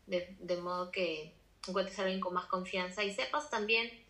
de, 0.05 0.35
de 0.39 0.57
modo 0.57 0.91
que 0.91 1.33
encuentres 1.67 1.99
a 1.99 2.03
alguien 2.03 2.21
con 2.21 2.33
más 2.33 2.45
confianza 2.45 3.03
y 3.03 3.13
sepas 3.13 3.49
también 3.49 4.06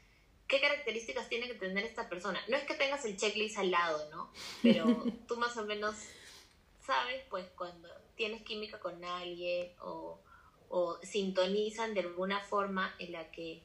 qué 0.48 0.62
características 0.62 1.30
tiene 1.30 1.48
que 1.48 1.56
tener 1.56 1.84
esta 1.84 2.10
persona. 2.10 2.40
No 2.48 2.58
es 2.58 2.64
que 2.64 2.76
tengas 2.76 3.04
el 3.06 3.18
checklist 3.18 3.58
al 3.58 3.72
lado, 3.72 4.10
¿no? 4.12 4.32
Pero 4.64 4.86
tú 5.28 5.38
más 5.38 5.56
o 5.58 5.66
menos 5.66 5.96
sabes, 6.86 7.24
pues, 7.30 7.46
cuando 7.56 7.90
tienes 8.16 8.44
química 8.44 8.80
con 8.80 9.04
alguien 9.04 9.72
o, 9.82 10.20
o 10.70 10.98
sintonizan 11.04 11.94
de 11.94 12.02
alguna 12.02 12.40
forma 12.42 12.96
en 13.00 13.12
la 13.12 13.30
que 13.32 13.62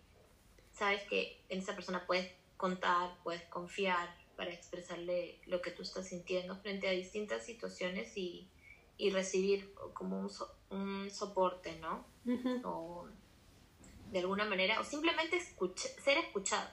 sabes 0.73 1.03
que 1.05 1.40
en 1.49 1.61
esa 1.61 1.75
persona 1.75 2.07
puedes 2.07 2.33
contar, 2.57 3.16
puedes 3.23 3.42
confiar 3.45 4.14
para 4.37 4.53
expresarle 4.53 5.38
lo 5.47 5.62
que 5.62 5.71
tú 5.71 5.83
estás 5.83 6.09
sintiendo 6.09 6.57
frente 6.57 6.88
a 6.88 6.90
distintas 6.90 7.45
situaciones 7.45 8.16
y, 8.16 8.49
y 8.97 9.11
recibir 9.11 9.73
como 9.95 10.18
un, 10.18 10.31
un 10.71 11.11
soporte, 11.11 11.77
¿no? 11.77 12.05
O 12.64 13.09
de 14.12 14.18
alguna 14.18 14.44
manera, 14.44 14.79
o 14.79 14.85
simplemente 14.85 15.40
ser 15.40 16.18
escuchado. 16.18 16.68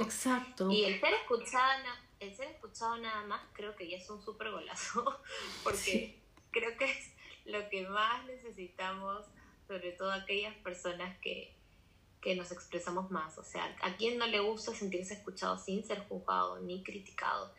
Exacto. 0.00 0.70
Y 0.70 0.84
el 0.84 1.00
ser 1.00 1.14
escuchado, 1.14 1.82
el 2.18 2.34
ser 2.34 2.48
escuchado 2.48 2.98
nada 2.98 3.24
más 3.26 3.42
creo 3.52 3.76
que 3.76 3.88
ya 3.88 3.96
es 3.96 4.10
un 4.10 4.20
súper 4.20 4.50
golazo, 4.50 5.20
porque 5.64 6.18
creo 6.50 6.76
que 6.76 6.86
es 6.86 7.12
lo 7.44 7.68
que 7.68 7.86
más 7.88 8.24
necesitamos, 8.26 9.24
sobre 9.68 9.92
todo 9.92 10.10
aquellas 10.10 10.56
personas 10.56 11.16
que, 11.20 11.54
que 12.20 12.34
nos 12.34 12.50
expresamos 12.50 13.12
más. 13.12 13.38
O 13.38 13.44
sea, 13.44 13.76
a 13.80 13.96
quien 13.96 14.18
no 14.18 14.26
le 14.26 14.40
gusta 14.40 14.74
sentirse 14.74 15.14
escuchado 15.14 15.58
sin 15.58 15.84
ser 15.84 16.00
juzgado 16.08 16.58
ni 16.58 16.82
criticado. 16.82 17.54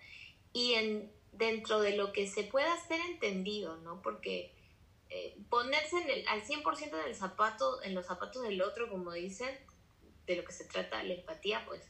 Y 0.51 0.73
en, 0.73 1.09
dentro 1.31 1.79
de 1.79 1.95
lo 1.95 2.11
que 2.11 2.27
se 2.27 2.43
pueda 2.43 2.75
ser 2.85 2.99
entendido, 2.99 3.77
¿no? 3.77 4.01
Porque 4.01 4.53
eh, 5.15 5.37
ponerse 5.47 6.01
en 6.01 6.09
el, 6.09 6.27
al 6.27 6.41
100% 6.41 6.87
en, 6.87 7.07
el 7.07 7.15
zapato, 7.15 7.83
en 7.83 7.93
los 7.93 8.07
zapatos 8.07 8.41
del 8.41 8.59
otro, 8.63 8.89
como 8.89 9.11
dicen, 9.11 9.55
de 10.25 10.37
lo 10.37 10.43
que 10.43 10.51
se 10.51 10.65
trata 10.65 11.03
la 11.03 11.13
empatía, 11.13 11.63
pues 11.67 11.83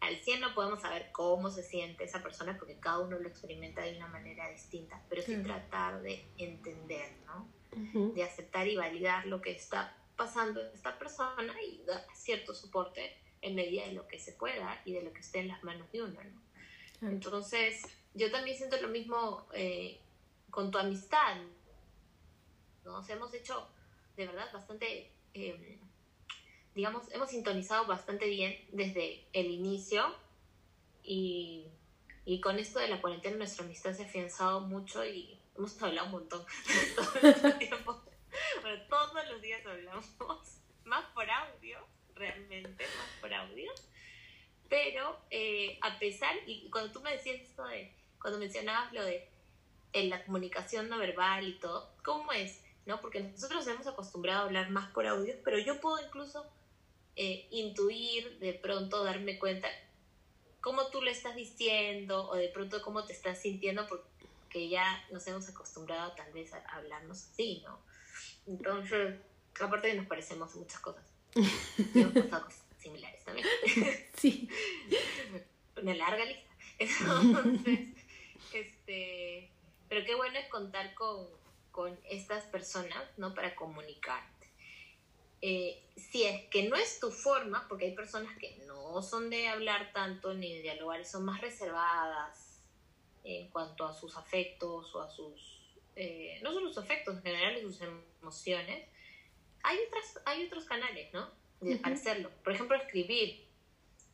al 0.00 0.16
100 0.16 0.40
no 0.40 0.54
podemos 0.54 0.80
saber 0.80 1.10
cómo 1.12 1.50
se 1.50 1.62
siente 1.62 2.04
esa 2.04 2.22
persona 2.22 2.56
porque 2.56 2.80
cada 2.80 3.00
uno 3.00 3.18
lo 3.18 3.28
experimenta 3.28 3.82
de 3.82 3.96
una 3.96 4.06
manera 4.06 4.48
distinta, 4.48 5.04
pero 5.10 5.20
sí 5.20 5.36
tratar 5.42 6.00
de 6.00 6.24
entender, 6.38 7.12
¿no? 7.26 7.46
De 8.14 8.22
aceptar 8.22 8.66
y 8.68 8.76
validar 8.76 9.26
lo 9.26 9.42
que 9.42 9.50
está 9.50 9.94
pasando 10.16 10.62
esta 10.72 10.98
persona 10.98 11.54
y 11.62 11.82
dar 11.84 12.06
cierto 12.14 12.54
soporte 12.54 13.18
en 13.42 13.54
medida 13.54 13.84
de 13.84 13.92
lo 13.92 14.08
que 14.08 14.18
se 14.18 14.32
pueda 14.32 14.80
y 14.86 14.94
de 14.94 15.02
lo 15.02 15.12
que 15.12 15.20
esté 15.20 15.40
en 15.40 15.48
las 15.48 15.62
manos 15.62 15.92
de 15.92 16.02
uno, 16.02 16.18
¿no? 16.24 17.10
Entonces, 17.10 17.82
yo 18.14 18.30
también 18.30 18.56
siento 18.56 18.80
lo 18.80 18.88
mismo 18.88 19.46
eh, 19.52 20.00
con 20.50 20.70
tu 20.70 20.78
amistad, 20.78 21.36
nos 22.86 23.08
hemos 23.10 23.34
hecho 23.34 23.68
de 24.16 24.26
verdad 24.26 24.50
bastante, 24.52 25.12
em, 25.34 25.78
digamos, 26.74 27.12
hemos 27.12 27.30
sintonizado 27.30 27.86
bastante 27.86 28.26
bien 28.28 28.56
desde 28.72 29.26
el 29.32 29.46
inicio 29.46 30.14
y, 31.02 31.66
y, 32.24 32.40
con 32.40 32.58
esto 32.58 32.78
de 32.78 32.88
la 32.88 33.00
cuarentena 33.00 33.36
nuestra 33.36 33.64
amistad 33.64 33.92
se 33.92 34.04
ha 34.04 34.06
afianzado 34.06 34.60
mucho 34.60 35.04
y 35.04 35.38
hemos 35.56 35.80
hablado 35.82 36.06
un 36.06 36.12
montón 36.12 36.44
todo 36.96 37.48
el 37.48 37.58
tiempo. 37.58 38.02
Bueno, 38.62 38.82
todos 38.88 39.28
los 39.30 39.42
días 39.42 39.64
hablamos, 39.66 40.06
más 40.84 41.04
por 41.12 41.28
audio, 41.30 41.78
realmente, 42.14 42.84
más 42.84 43.20
por 43.20 43.32
audio. 43.32 43.70
Pero 44.68 45.20
eh, 45.30 45.78
a 45.82 45.98
pesar, 45.98 46.34
y 46.46 46.68
cuando 46.70 46.92
tú 46.92 47.00
me 47.00 47.12
decías 47.12 47.40
esto 47.40 47.64
de, 47.66 47.94
cuando 48.20 48.38
mencionabas 48.38 48.92
lo 48.92 49.04
de 49.04 49.28
en 49.92 50.10
la 50.10 50.24
comunicación 50.24 50.88
no 50.88 50.98
verbal 50.98 51.46
y 51.46 51.58
todo, 51.58 51.94
¿cómo 52.02 52.32
es? 52.32 52.65
¿No? 52.86 53.00
Porque 53.00 53.20
nosotros 53.20 53.66
hemos 53.66 53.86
acostumbrado 53.86 54.40
a 54.40 54.44
hablar 54.44 54.70
más 54.70 54.90
por 54.92 55.06
audio, 55.06 55.34
pero 55.44 55.58
yo 55.58 55.80
puedo 55.80 56.04
incluso 56.04 56.46
eh, 57.16 57.46
intuir, 57.50 58.38
de 58.38 58.54
pronto 58.54 59.04
darme 59.04 59.38
cuenta 59.38 59.68
cómo 60.60 60.88
tú 60.88 61.02
lo 61.02 61.10
estás 61.10 61.36
diciendo 61.36 62.28
o 62.28 62.36
de 62.36 62.48
pronto 62.48 62.82
cómo 62.82 63.04
te 63.04 63.12
estás 63.12 63.40
sintiendo 63.40 63.86
porque 63.86 64.68
ya 64.68 65.04
nos 65.10 65.26
hemos 65.26 65.48
acostumbrado 65.48 66.12
tal 66.12 66.32
vez 66.32 66.52
a 66.52 66.58
hablarnos 66.76 67.24
así, 67.24 67.62
¿no? 67.64 67.78
Entonces, 68.46 69.16
aparte 69.60 69.88
de 69.88 69.94
nos 69.94 70.06
parecemos 70.06 70.54
muchas 70.54 70.80
cosas. 70.80 71.04
hemos 71.94 72.12
pasado 72.12 72.44
cosas 72.44 72.64
similares 72.78 73.24
también. 73.24 73.46
Sí. 74.16 74.48
Una 75.80 75.94
larga 75.94 76.24
lista. 76.24 76.50
Entonces, 76.78 77.80
este, 78.52 79.50
pero 79.88 80.04
qué 80.04 80.14
bueno 80.14 80.38
es 80.38 80.48
contar 80.48 80.94
con, 80.94 81.28
con 81.76 82.00
estas 82.08 82.44
personas, 82.44 83.04
¿no? 83.18 83.34
Para 83.34 83.54
comunicarte. 83.54 84.46
Eh, 85.42 85.84
si 85.94 86.24
es 86.24 86.48
que 86.48 86.70
no 86.70 86.74
es 86.74 86.98
tu 86.98 87.10
forma, 87.10 87.68
porque 87.68 87.84
hay 87.84 87.94
personas 87.94 88.34
que 88.38 88.56
no 88.66 89.02
son 89.02 89.28
de 89.28 89.46
hablar 89.46 89.92
tanto 89.92 90.32
ni 90.32 90.54
de 90.54 90.62
dialogar, 90.62 91.04
son 91.04 91.26
más 91.26 91.42
reservadas 91.42 92.62
en 93.24 93.50
cuanto 93.50 93.84
a 93.84 93.92
sus 93.92 94.16
afectos 94.16 94.94
o 94.94 95.02
a 95.02 95.10
sus, 95.10 95.68
eh, 95.96 96.40
no 96.42 96.54
solo 96.54 96.68
sus 96.68 96.78
afectos, 96.78 97.16
en 97.16 97.22
general 97.22 97.60
sus 97.60 97.78
emociones, 98.22 98.88
hay, 99.62 99.78
otras, 99.86 100.22
hay 100.24 100.46
otros 100.46 100.64
canales, 100.64 101.12
¿no? 101.12 101.30
Para 101.82 101.94
hacerlo. 101.94 102.30
Por 102.42 102.54
ejemplo, 102.54 102.76
escribir. 102.76 103.44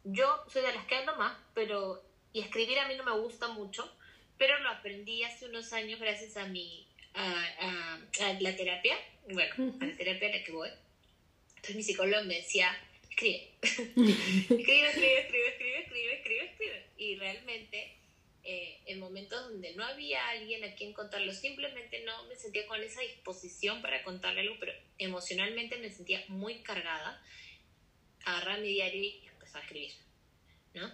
Yo 0.02 0.26
soy 0.48 0.62
de 0.62 0.74
las 0.74 0.84
que 0.86 0.96
hablo 0.96 1.14
más, 1.14 1.38
pero, 1.54 2.02
y 2.32 2.40
escribir 2.40 2.80
a 2.80 2.88
mí 2.88 2.96
no 2.96 3.04
me 3.04 3.16
gusta 3.20 3.46
mucho, 3.48 3.88
pero 4.36 4.58
lo 4.58 4.70
aprendí 4.70 5.22
hace 5.22 5.46
unos 5.46 5.72
años 5.72 6.00
gracias 6.00 6.36
a 6.36 6.46
mi 6.46 6.91
a, 7.14 7.44
a, 7.60 8.26
a 8.26 8.40
la 8.40 8.56
terapia, 8.56 8.96
bueno, 9.30 9.74
a 9.80 9.86
la 9.86 9.96
terapia 9.96 10.28
a 10.28 10.32
la 10.32 10.44
que 10.44 10.52
voy. 10.52 10.68
Entonces 11.56 11.76
mi 11.76 11.82
psicólogo 11.82 12.24
me 12.24 12.36
decía, 12.36 12.76
escribe. 13.08 13.52
escribe, 13.62 14.88
escribe, 14.88 15.18
escribe, 15.20 15.48
escribe, 15.48 15.78
escribe, 15.78 16.14
escribe, 16.14 16.44
escribe. 16.44 16.86
Y 16.96 17.16
realmente, 17.16 17.96
eh, 18.44 18.80
en 18.86 18.98
momentos 18.98 19.40
donde 19.48 19.74
no 19.74 19.84
había 19.84 20.28
alguien 20.30 20.64
a 20.64 20.74
quien 20.74 20.92
contarlo, 20.92 21.32
simplemente 21.32 22.02
no 22.04 22.24
me 22.26 22.36
sentía 22.36 22.66
con 22.66 22.82
esa 22.82 23.00
disposición 23.00 23.80
para 23.82 24.02
contarle 24.02 24.40
algo, 24.40 24.56
pero 24.58 24.72
emocionalmente 24.98 25.76
me 25.78 25.90
sentía 25.90 26.24
muy 26.28 26.62
cargada. 26.62 27.22
Agarraba 28.24 28.58
mi 28.58 28.68
diario 28.68 29.02
y 29.02 29.22
empezaba 29.26 29.60
a 29.60 29.62
escribir, 29.62 29.92
¿no? 30.74 30.92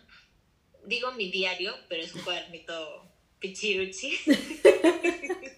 Digo 0.85 1.13
mi 1.13 1.31
diario, 1.31 1.77
pero 1.89 2.03
es 2.03 2.15
un 2.15 2.23
cuadernito 2.23 3.07
pichiruchi. 3.39 4.19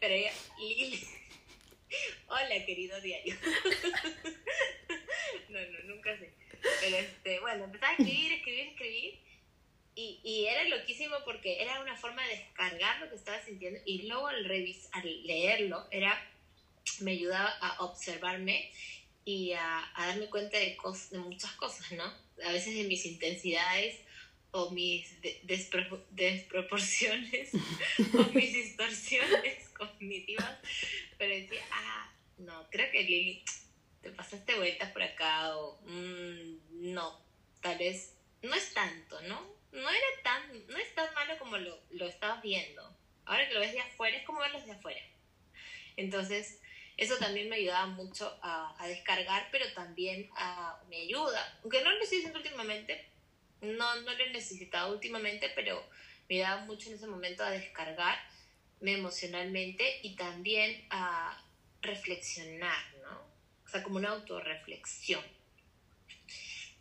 Pero 0.00 0.14
ella, 0.14 0.32
Lili. 0.58 1.00
Hola, 2.28 2.66
querido 2.66 3.00
diario. 3.00 3.36
no, 5.48 5.60
no, 5.60 5.78
nunca 5.94 6.18
sé. 6.18 6.32
Pero 6.80 6.96
este, 6.96 7.40
bueno, 7.40 7.64
empezaba 7.64 7.92
a 7.92 7.96
escribir, 7.96 8.32
escribir, 8.32 8.68
escribir. 8.68 9.20
Y, 9.94 10.20
y 10.24 10.46
era 10.46 10.64
loquísimo 10.64 11.16
porque 11.24 11.60
era 11.62 11.80
una 11.82 11.96
forma 11.96 12.26
de 12.26 12.36
descargar 12.36 13.00
lo 13.00 13.10
que 13.10 13.16
estaba 13.16 13.42
sintiendo 13.44 13.78
y 13.84 14.08
luego 14.08 14.28
al, 14.28 14.46
revis 14.46 14.88
al 14.92 15.26
leerlo 15.26 15.86
era, 15.90 16.18
me 17.00 17.12
ayudaba 17.12 17.50
a 17.60 17.84
observarme 17.84 18.72
y 19.26 19.52
a, 19.52 19.92
a 19.94 20.06
darme 20.06 20.30
cuenta 20.30 20.56
de, 20.58 20.78
de 21.10 21.18
muchas 21.18 21.52
cosas, 21.52 21.92
¿no? 21.92 22.04
A 22.42 22.52
veces 22.52 22.74
de 22.74 22.84
mis 22.84 23.04
intensidades 23.04 24.00
o 24.52 24.70
mis 24.70 25.20
desproporciones 25.42 27.50
o 28.14 28.22
mis 28.34 28.52
distorsiones 28.52 29.68
cognitivas, 29.76 30.58
pero 31.18 31.34
decía, 31.34 31.62
ah, 31.72 32.12
no, 32.38 32.68
creo 32.70 32.90
que 32.90 33.02
Lili, 33.02 33.44
te 34.02 34.10
pasaste 34.10 34.56
vueltas 34.56 34.90
por 34.92 35.02
acá 35.02 35.56
o 35.56 35.80
mm, 35.86 36.92
no, 36.92 37.20
tal 37.60 37.78
vez 37.78 38.14
no 38.42 38.54
es 38.54 38.74
tanto, 38.74 39.20
¿no? 39.22 39.40
No 39.72 39.88
era 39.88 40.06
tan, 40.22 40.66
no 40.66 40.76
es 40.76 40.94
tan 40.94 41.12
malo 41.14 41.38
como 41.38 41.56
lo, 41.56 41.80
lo 41.90 42.06
estabas 42.06 42.42
viendo. 42.42 42.94
Ahora 43.24 43.48
que 43.48 43.54
lo 43.54 43.60
ves 43.60 43.72
de 43.72 43.80
afuera, 43.80 44.18
es 44.18 44.26
como 44.26 44.40
verlo 44.40 44.60
de 44.60 44.72
afuera. 44.72 45.00
Entonces, 45.96 46.60
eso 46.98 47.16
también 47.16 47.48
me 47.48 47.56
ayudaba 47.56 47.86
mucho 47.86 48.38
a, 48.42 48.76
a 48.78 48.86
descargar, 48.86 49.48
pero 49.50 49.72
también 49.72 50.28
a, 50.36 50.78
me 50.90 51.02
ayuda, 51.02 51.58
aunque 51.62 51.82
no 51.82 51.90
lo 51.90 52.02
estoy 52.02 52.18
diciendo 52.18 52.40
últimamente, 52.40 53.11
no, 53.62 54.00
no 54.00 54.12
lo 54.12 54.24
he 54.24 54.30
necesitado 54.30 54.92
últimamente, 54.92 55.50
pero 55.54 55.82
me 56.28 56.36
ayudaba 56.36 56.64
mucho 56.64 56.88
en 56.88 56.96
ese 56.96 57.06
momento 57.06 57.44
a 57.44 57.50
descargarme 57.50 58.20
emocionalmente 58.80 60.00
y 60.02 60.16
también 60.16 60.84
a 60.90 61.42
reflexionar, 61.80 62.84
¿no? 63.02 63.20
O 63.64 63.68
sea, 63.68 63.82
como 63.82 63.96
una 63.96 64.10
autorreflexión. 64.10 65.22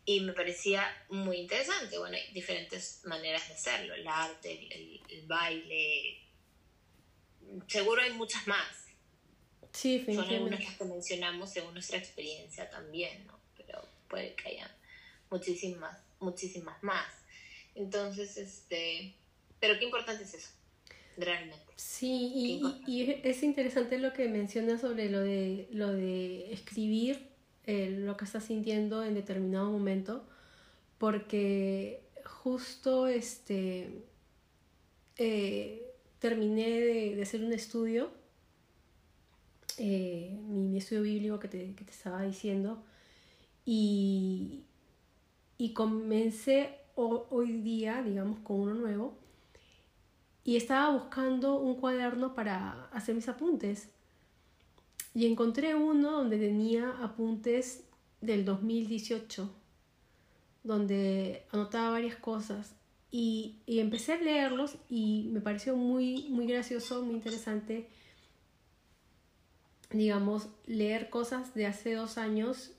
Y 0.03 0.21
me 0.21 0.33
parecía 0.33 1.05
muy 1.09 1.37
interesante. 1.37 1.97
Bueno, 1.97 2.17
hay 2.17 2.33
diferentes 2.33 3.01
maneras 3.05 3.47
de 3.47 3.53
hacerlo, 3.53 3.93
el 3.93 4.07
arte, 4.07 4.67
el, 4.71 5.01
el 5.09 5.27
baile. 5.27 6.19
Seguro 7.67 8.01
hay 8.01 8.11
muchas 8.13 8.47
más. 8.47 8.81
Sí, 9.73 10.03
Son 10.05 10.27
algunas 10.27 10.63
las 10.63 10.75
que 10.75 10.83
mencionamos 10.85 11.51
según 11.51 11.73
nuestra 11.73 11.97
experiencia 11.97 12.69
también, 12.69 13.25
¿no? 13.27 13.39
Pero 13.55 13.87
puede 14.09 14.35
que 14.35 14.49
haya 14.49 14.75
muchísimas, 15.29 15.97
muchísimas 16.21 16.81
más. 16.83 17.07
Entonces, 17.75 18.37
este, 18.37 19.15
pero 19.59 19.77
qué 19.79 19.85
importante 19.85 20.23
es 20.23 20.33
eso, 20.33 20.49
realmente. 21.17 21.65
Sí, 21.75 22.31
y, 22.35 22.83
y, 22.87 23.21
es 23.23 23.43
interesante 23.43 23.97
lo 23.97 24.13
que 24.13 24.27
mencionas 24.27 24.81
sobre 24.81 25.09
lo 25.09 25.19
de, 25.19 25.67
lo 25.71 25.91
de 25.91 26.53
escribir 26.53 27.31
eh, 27.65 27.91
lo 27.91 28.17
que 28.17 28.25
estás 28.25 28.45
sintiendo 28.45 29.03
en 29.03 29.13
determinado 29.13 29.69
momento, 29.69 30.27
porque 30.97 32.01
justo 32.25 33.07
este, 33.07 34.03
eh, 35.17 35.93
terminé 36.19 36.69
de, 36.69 37.15
de, 37.15 37.21
hacer 37.21 37.43
un 37.43 37.53
estudio, 37.53 38.11
eh, 39.77 40.35
mi, 40.47 40.77
estudio 40.77 41.03
bíblico 41.03 41.39
que 41.39 41.47
te, 41.47 41.75
que 41.75 41.85
te 41.85 41.91
estaba 41.91 42.23
diciendo, 42.23 42.83
y, 43.63 44.63
y 45.61 45.73
comencé 45.73 46.79
hoy 46.95 47.61
día, 47.61 48.01
digamos, 48.01 48.39
con 48.39 48.61
uno 48.61 48.73
nuevo, 48.73 49.13
y 50.43 50.55
estaba 50.55 50.89
buscando 50.91 51.59
un 51.59 51.75
cuaderno 51.75 52.33
para 52.33 52.85
hacer 52.85 53.13
mis 53.13 53.29
apuntes. 53.29 53.89
Y 55.13 55.27
encontré 55.27 55.75
uno 55.75 56.13
donde 56.13 56.39
tenía 56.39 56.89
apuntes 57.03 57.83
del 58.21 58.43
2018, 58.43 59.51
donde 60.63 61.45
anotaba 61.51 61.91
varias 61.91 62.15
cosas. 62.15 62.73
Y, 63.11 63.57
y, 63.67 63.81
empecé 63.81 64.13
a 64.13 64.17
leerlos 64.17 64.77
y 64.89 65.29
me 65.31 65.41
pareció 65.41 65.75
muy, 65.75 66.27
muy 66.29 66.47
gracioso, 66.47 67.03
muy 67.03 67.13
interesante, 67.13 67.87
digamos, 69.91 70.47
leer 70.65 71.11
cosas 71.11 71.53
de 71.53 71.67
hace 71.67 71.93
dos 71.93 72.17
años 72.17 72.71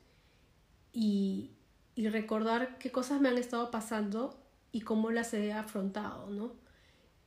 y, 0.93 1.51
y 1.95 2.09
recordar 2.09 2.79
qué 2.79 2.91
cosas 2.91 3.21
me 3.21 3.29
han 3.29 3.39
estado 3.39 3.71
pasando 3.71 4.39
y 4.73 4.81
cómo 4.81 5.11
las 5.11 5.35
he 5.35 5.53
afrontado, 5.53 6.31
¿no? 6.31 6.53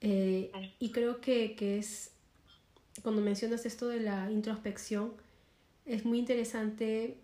Eh, 0.01 0.51
y 0.79 0.91
creo 0.91 1.21
que, 1.21 1.55
que, 1.55 1.77
es, 1.77 2.11
cuando 3.01 3.21
mencionas 3.21 3.65
esto 3.65 3.87
de 3.87 3.99
la 3.99 4.31
introspección, 4.31 5.13
es 5.85 6.05
muy 6.05 6.19
interesante 6.19 7.19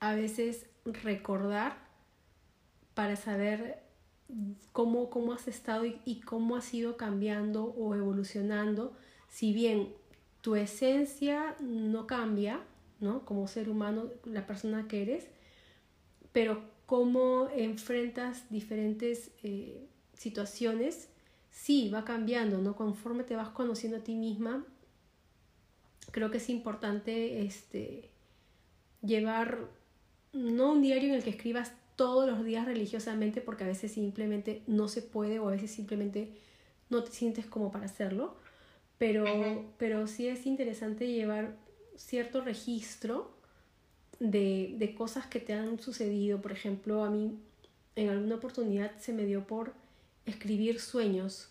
a 0.00 0.14
veces 0.14 0.66
recordar 0.84 1.76
para 2.94 3.16
saber 3.16 3.82
cómo, 4.72 5.10
cómo 5.10 5.32
has 5.32 5.48
estado 5.48 5.84
y, 5.84 6.00
y 6.04 6.20
cómo 6.20 6.56
has 6.56 6.72
ido 6.72 6.96
cambiando 6.96 7.64
o 7.64 7.94
evolucionando, 7.94 8.96
si 9.28 9.52
bien 9.52 9.94
tu 10.40 10.54
esencia 10.54 11.56
no 11.60 12.06
cambia, 12.06 12.60
¿no? 13.00 13.24
Como 13.24 13.48
ser 13.48 13.68
humano, 13.68 14.06
la 14.24 14.46
persona 14.46 14.86
que 14.88 15.02
eres, 15.02 15.28
pero 16.38 16.62
cómo 16.86 17.48
enfrentas 17.50 18.48
diferentes 18.48 19.32
eh, 19.42 19.88
situaciones 20.14 21.08
sí, 21.50 21.90
va 21.92 22.04
cambiando, 22.04 22.58
¿no? 22.58 22.76
Conforme 22.76 23.24
te 23.24 23.34
vas 23.34 23.48
conociendo 23.48 23.98
a 23.98 24.04
ti 24.04 24.14
misma, 24.14 24.64
creo 26.12 26.30
que 26.30 26.36
es 26.36 26.48
importante 26.48 27.42
este, 27.42 28.08
llevar, 29.02 29.66
no 30.32 30.74
un 30.74 30.80
diario 30.80 31.08
en 31.08 31.16
el 31.16 31.24
que 31.24 31.30
escribas 31.30 31.72
todos 31.96 32.30
los 32.30 32.44
días 32.44 32.66
religiosamente, 32.66 33.40
porque 33.40 33.64
a 33.64 33.66
veces 33.66 33.90
simplemente 33.90 34.62
no 34.68 34.86
se 34.86 35.02
puede 35.02 35.40
o 35.40 35.48
a 35.48 35.50
veces 35.50 35.72
simplemente 35.72 36.36
no 36.88 37.02
te 37.02 37.10
sientes 37.10 37.46
como 37.46 37.72
para 37.72 37.86
hacerlo, 37.86 38.36
pero, 38.96 39.24
pero 39.76 40.06
sí 40.06 40.28
es 40.28 40.46
interesante 40.46 41.08
llevar 41.08 41.56
cierto 41.96 42.42
registro 42.42 43.37
de, 44.20 44.74
de 44.78 44.94
cosas 44.94 45.26
que 45.26 45.40
te 45.40 45.54
han 45.54 45.78
sucedido. 45.80 46.40
Por 46.40 46.52
ejemplo, 46.52 47.04
a 47.04 47.10
mí 47.10 47.38
en 47.96 48.08
alguna 48.10 48.36
oportunidad 48.36 48.96
se 48.98 49.12
me 49.12 49.24
dio 49.24 49.46
por 49.46 49.72
escribir 50.26 50.80
sueños. 50.80 51.48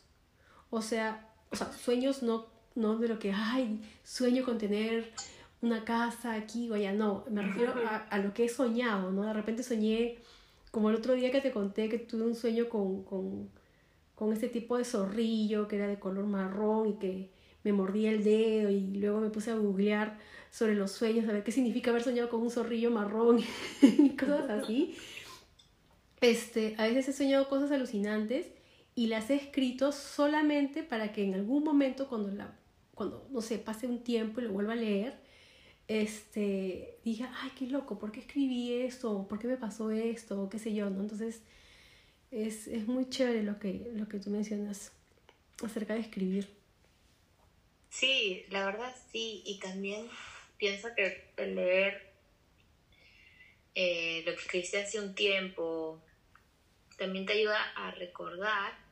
O 0.70 0.82
sea, 0.82 1.30
o 1.52 1.56
sea 1.56 1.72
sueños 1.72 2.24
no, 2.24 2.48
no 2.76 2.98
de 2.98 3.08
lo 3.08 3.20
que, 3.20 3.32
ay, 3.34 3.82
sueño 4.04 4.46
con 4.46 4.58
tener 4.58 5.12
una 5.62 5.84
casa 5.84 6.34
aquí 6.34 6.70
o 6.70 6.76
allá, 6.76 6.94
no, 6.94 7.26
me 7.30 7.42
refiero 7.42 7.74
a, 7.86 7.98
a, 7.98 8.20
lo 8.20 8.34
que 8.34 8.46
he 8.46 8.50
soñado, 8.50 9.12
¿no? 9.12 9.24
De 9.24 9.34
repente 9.34 9.64
soñé, 9.64 10.20
como 10.72 10.90
el 10.90 10.96
otro 10.96 11.16
día 11.16 11.32
que 11.32 11.42
te 11.42 11.52
conté 11.52 11.90
que 11.90 11.98
tuve 11.98 12.24
un 12.24 12.36
sueño 12.36 12.70
con, 12.70 13.04
con, 13.04 13.50
con 14.16 14.34
este 14.34 14.48
tipo 14.50 14.78
de 14.78 14.86
zorrillo 14.86 15.68
que 15.68 15.78
era 15.78 15.88
de 15.88 16.00
color 16.00 16.26
marrón 16.26 16.90
y 16.90 16.94
que 16.94 17.32
me 17.68 17.74
mordía 17.74 18.12
el 18.12 18.24
dedo 18.24 18.70
y 18.70 18.80
luego 18.96 19.20
me 19.20 19.30
puse 19.30 19.52
a 19.52 19.56
googlear 19.56 20.18
sobre 20.52 20.76
los 20.76 20.92
sueños, 20.92 21.28
a 21.28 21.34
ver 21.34 21.44
qué 21.44 21.52
significa 21.52 21.92
haber 21.92 22.04
soñado 22.04 22.30
con 22.30 22.42
un 22.42 22.50
zorrillo 22.50 22.92
marrón 22.92 23.40
y 23.82 24.10
cosas 24.12 24.50
así. 24.50 24.96
Este, 26.22 26.76
a 26.78 26.88
veces 26.88 27.10
he 27.10 27.14
soñado 27.14 27.50
cosas 27.50 27.72
alucinantes 27.72 28.48
y 28.96 29.08
las 29.08 29.30
he 29.30 29.36
escrito 29.36 29.92
solamente 29.92 30.82
para 30.82 31.12
que 31.12 31.24
en 31.24 31.36
algún 31.36 31.64
momento 31.64 32.08
cuando 32.08 32.32
la 32.32 32.56
cuando 32.96 33.28
no 33.30 33.42
sé 33.42 33.60
pase 33.60 33.86
un 33.86 34.04
tiempo 34.04 34.42
y 34.42 34.46
lo 34.46 34.54
vuelva 34.54 34.74
a 34.74 34.78
leer 34.78 35.14
este 35.88 36.98
diga 37.06 37.32
ay 37.44 37.52
qué 37.56 37.68
loco 37.68 38.00
por 38.00 38.12
qué 38.12 38.22
escribí 38.22 38.74
esto 38.74 39.28
por 39.30 39.38
qué 39.38 39.46
me 39.46 39.58
pasó 39.58 39.92
esto 39.92 40.50
qué 40.50 40.58
sé 40.58 40.74
yo 40.74 40.90
no 40.90 41.02
entonces 41.02 41.44
es, 42.32 42.68
es 42.68 42.88
muy 42.88 43.08
chévere 43.08 43.44
lo 43.44 43.60
que 43.60 43.92
lo 43.94 44.08
que 44.08 44.20
tú 44.20 44.32
mencionas 44.32 44.92
acerca 45.64 45.94
de 45.94 46.00
escribir 46.00 46.57
sí 47.90 48.46
la 48.50 48.66
verdad 48.66 48.96
sí 49.12 49.44
y 49.46 49.60
también 49.60 50.10
pienso 50.58 50.90
que 50.96 51.32
el 51.38 51.56
leer 51.56 52.12
eh, 53.76 54.24
lo 54.26 54.34
que 54.34 54.42
escribiste 54.42 54.80
hace 54.80 55.00
un 55.00 55.14
tiempo 55.16 56.02
también 56.98 57.26
te 57.26 57.34
ayuda 57.34 57.62
a 57.76 57.92
recordar 57.92 58.88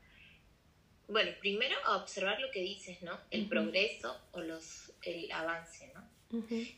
bueno, 1.08 1.32
primero 1.40 1.76
a 1.86 1.98
observar 1.98 2.40
lo 2.40 2.50
que 2.52 2.62
dices, 2.62 3.02
¿no? 3.02 3.18
El 3.30 3.48
progreso 3.48 4.20
o 4.32 4.42
los, 4.42 4.92
el 5.04 5.32
avance, 5.32 5.92
¿no? 5.94 6.04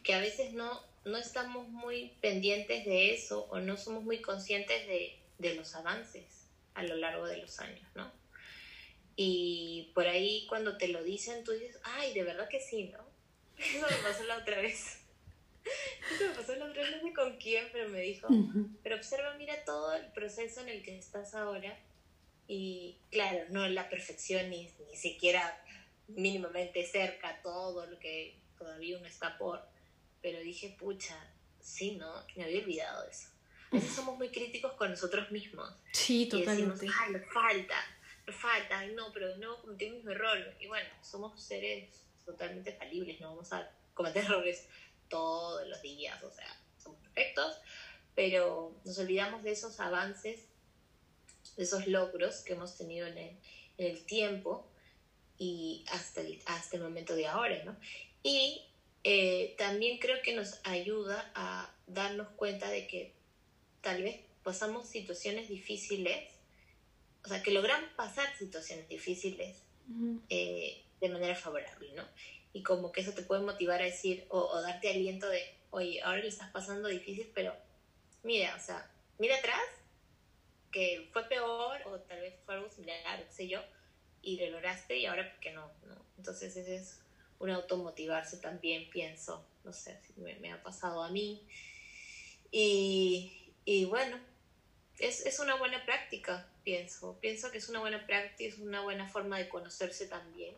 Que 0.04 0.14
a 0.14 0.20
veces 0.20 0.54
no, 0.54 0.84
no 1.06 1.18
estamos 1.18 1.70
muy 1.70 2.14
pendientes 2.22 2.86
de 2.86 3.14
eso 3.14 3.48
o 3.50 3.60
no 3.60 3.78
somos 3.78 4.04
muy 4.04 4.22
conscientes 4.22 4.86
de, 4.88 5.18
de 5.38 5.56
los 5.56 5.76
avances 5.76 6.48
a 6.74 6.84
lo 6.84 6.96
largo 6.96 7.26
de 7.26 7.38
los 7.38 7.60
años, 7.60 7.88
¿no? 7.96 8.12
Y 9.20 9.92
por 9.96 10.08
ahí 10.08 10.46
cuando 10.48 10.78
te 10.78 10.88
lo 10.88 11.04
dicen, 11.04 11.44
tú 11.44 11.52
dices, 11.52 11.80
ay, 11.84 12.14
de 12.14 12.24
verdad 12.24 12.48
que 12.48 12.62
sí, 12.62 12.86
¿no? 12.86 13.00
Eso 13.58 13.86
me 13.90 13.98
pasó 13.98 14.24
la 14.24 14.38
otra 14.38 14.62
vez. 14.62 15.00
Eso 16.14 16.30
me 16.30 16.36
pasó 16.36 16.56
la 16.56 16.66
otra 16.66 16.84
vez, 16.84 16.92
no 16.92 17.02
sé 17.02 17.14
con 17.14 17.38
quién, 17.38 17.68
pero 17.74 17.90
me 17.90 18.00
dijo, 18.00 18.28
pero 18.84 18.96
observa, 18.96 19.34
mira 19.34 19.66
todo 19.66 19.96
el 19.96 20.06
proceso 20.14 20.62
en 20.62 20.70
el 20.70 20.84
que 20.84 20.98
estás 20.98 21.34
ahora 21.34 21.78
y 22.48 23.00
claro, 23.12 23.46
no 23.50 23.68
la 23.68 23.90
perfección 23.90 24.50
ni, 24.52 24.70
ni 24.88 24.96
siquiera 24.96 25.62
mínimamente 26.08 26.86
cerca 26.86 27.42
todo 27.42 27.88
lo 27.88 28.00
que 28.00 28.38
todavía 28.58 28.98
uno 28.98 29.08
está 29.08 29.38
por, 29.38 29.62
pero 30.22 30.40
dije, 30.40 30.76
pucha, 30.80 31.18
sí, 31.60 31.96
¿no? 31.96 32.24
Me 32.36 32.44
había 32.44 32.62
olvidado 32.62 33.04
de 33.04 33.12
eso. 33.12 33.30
A 33.72 33.76
veces 33.76 33.92
somos 33.92 34.18
muy 34.18 34.30
críticos 34.30 34.74
con 34.74 34.92
nosotros 34.92 35.30
mismos. 35.32 35.70
Sí, 35.92 36.28
totalmente. 36.28 36.86
Y 36.86 36.88
decimos, 36.88 36.96
ay, 37.02 37.22
falta, 37.34 37.76
falta, 38.34 38.86
no, 38.88 39.12
pero 39.14 39.36
no 39.38 39.62
cometí 39.62 39.86
el 39.86 39.96
mismo 39.96 40.12
error. 40.12 40.38
Y 40.60 40.68
bueno, 40.68 40.90
somos 41.02 41.42
seres 41.42 42.04
totalmente 42.26 42.74
falibles, 42.74 43.20
no 43.22 43.30
vamos 43.30 43.52
a 43.54 43.70
cometer 43.94 44.24
errores 44.26 44.68
todos 45.10 45.68
los 45.68 45.82
días, 45.82 46.22
o 46.24 46.32
sea, 46.32 46.60
somos 46.78 47.00
perfectos, 47.00 47.60
pero 48.16 48.76
nos 48.84 48.98
olvidamos 49.00 49.44
de 49.44 49.52
esos 49.52 49.80
avances 49.80 50.48
de 51.58 51.64
esos 51.64 51.88
logros 51.88 52.42
que 52.42 52.54
hemos 52.54 52.78
tenido 52.78 53.08
en 53.08 53.18
el, 53.18 53.38
en 53.78 53.88
el 53.88 54.06
tiempo 54.06 54.68
y 55.38 55.84
hasta 55.92 56.22
el, 56.22 56.40
hasta 56.46 56.78
el 56.78 56.84
momento 56.84 57.16
de 57.16 57.28
ahora, 57.28 57.64
¿no? 57.66 57.76
Y 58.24 58.64
eh, 59.04 59.56
también 59.58 59.98
creo 59.98 60.22
que 60.22 60.36
nos 60.36 60.60
ayuda 60.64 61.32
a 61.36 61.74
darnos 61.88 62.30
cuenta 62.36 62.70
de 62.70 62.88
que 62.88 63.14
tal 63.82 64.04
vez 64.04 64.22
pasamos 64.44 64.88
situaciones 64.88 65.50
difíciles, 65.50 66.32
o 67.28 67.30
sea, 67.30 67.44
que 67.44 67.52
logramos 67.52 67.90
pasar 67.98 68.34
situaciones 68.38 68.88
difíciles 68.88 69.62
eh, 70.30 70.82
de 71.02 71.10
manera 71.10 71.36
favorable, 71.36 71.92
¿no? 71.94 72.08
Y 72.54 72.64
como 72.64 72.94
que 72.94 73.02
eso 73.02 73.12
te 73.12 73.22
puede 73.22 73.42
motivar 73.42 73.82
a 73.82 73.86
decir 73.86 74.26
o, 74.30 74.40
o 74.40 74.62
darte 74.62 74.90
aliento 74.90 75.28
de, 75.28 75.42
oye, 75.72 76.02
ahora 76.04 76.22
le 76.22 76.30
estás 76.30 76.50
pasando 76.52 76.88
difícil, 76.88 77.30
pero 77.36 77.54
mira, 78.24 78.56
o 78.56 78.60
sea, 78.62 78.90
mira 79.20 79.36
atrás 79.36 79.60
que 80.72 81.10
fue 81.12 81.24
peor 81.26 81.82
o 81.88 82.00
tal 82.00 82.22
vez 82.22 82.34
fue 82.46 82.56
algo 82.56 82.70
similar, 82.72 83.26
qué 83.28 83.34
sé 83.34 83.50
yo, 83.50 83.60
y 84.22 84.40
lo 84.40 84.50
lograste 84.52 84.98
y 84.98 85.06
ahora 85.06 85.30
por 85.30 85.42
qué 85.42 85.52
no, 85.52 85.70
¿no? 85.86 86.06
Entonces 86.18 86.56
ese 86.56 86.78
es 86.78 87.02
un 87.40 87.50
automotivarse 87.50 88.38
también, 88.38 88.90
pienso, 88.90 89.46
no 89.66 89.74
sé, 89.74 90.00
si 90.02 90.22
me, 90.22 90.54
ha 90.54 90.64
pasado 90.64 91.04
a 91.04 91.12
mí. 91.12 91.46
Y, 92.52 93.52
y 93.66 93.84
bueno, 93.84 94.18
es, 95.00 95.26
es, 95.26 95.40
una 95.40 95.56
buena 95.56 95.84
práctica, 95.86 96.50
pienso. 96.64 97.18
Pienso 97.20 97.52
que 97.52 97.60
es 97.60 97.70
una 97.70 97.80
buena 97.80 98.06
práctica, 98.06 98.54
es 98.54 98.60
una 98.60 98.82
buena 98.82 99.08
forma 99.08 99.38
de 99.38 99.50
conocerse 99.50 100.08
también. 100.08 100.56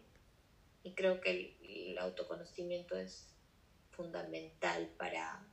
Y 0.83 0.93
creo 0.93 1.19
que 1.21 1.55
el, 1.63 1.97
autoconocimiento 1.99 2.97
es 2.97 3.27
fundamental 3.91 4.89
para 4.97 5.43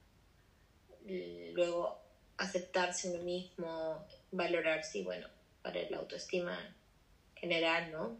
luego 1.54 1.98
aceptarse 2.36 3.10
uno 3.10 3.22
mismo, 3.22 4.06
valorarse 4.30 4.98
y 4.98 5.02
bueno, 5.02 5.28
para 5.62 5.82
la 5.90 5.98
autoestima 5.98 6.56
general, 7.34 7.90
¿no? 7.90 8.16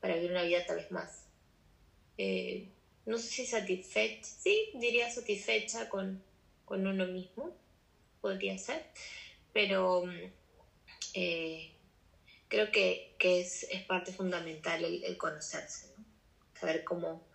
Para 0.00 0.16
vivir 0.16 0.32
una 0.32 0.42
vida 0.42 0.66
tal 0.66 0.76
vez 0.76 0.90
más, 0.90 1.26
eh, 2.18 2.68
no 3.06 3.16
sé 3.16 3.28
si 3.28 3.46
satisfecha, 3.46 4.24
sí, 4.24 4.72
diría 4.74 5.10
satisfecha 5.10 5.88
con, 5.88 6.22
con 6.64 6.86
uno 6.86 7.06
mismo, 7.06 7.56
podría 8.20 8.58
ser, 8.58 8.84
pero 9.52 10.04
eh, 11.14 11.72
creo 12.48 12.70
que, 12.70 13.14
que 13.18 13.40
es, 13.40 13.64
es, 13.70 13.84
parte 13.84 14.12
fundamental 14.12 14.84
el, 14.84 15.16
conocerse, 15.16 15.94
¿no? 15.96 16.04
saber 16.58 16.84
cómo, 16.84 17.26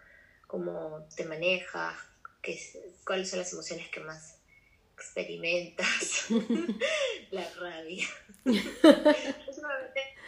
cómo 0.47 1.07
te 1.15 1.25
manejas, 1.25 1.95
qué, 2.41 2.59
cuáles 3.05 3.29
son 3.29 3.39
las 3.39 3.51
emociones 3.53 3.89
que 3.89 3.99
más 4.01 4.39
experimentas, 4.93 6.27
la 7.31 7.49
rabia. 7.55 8.07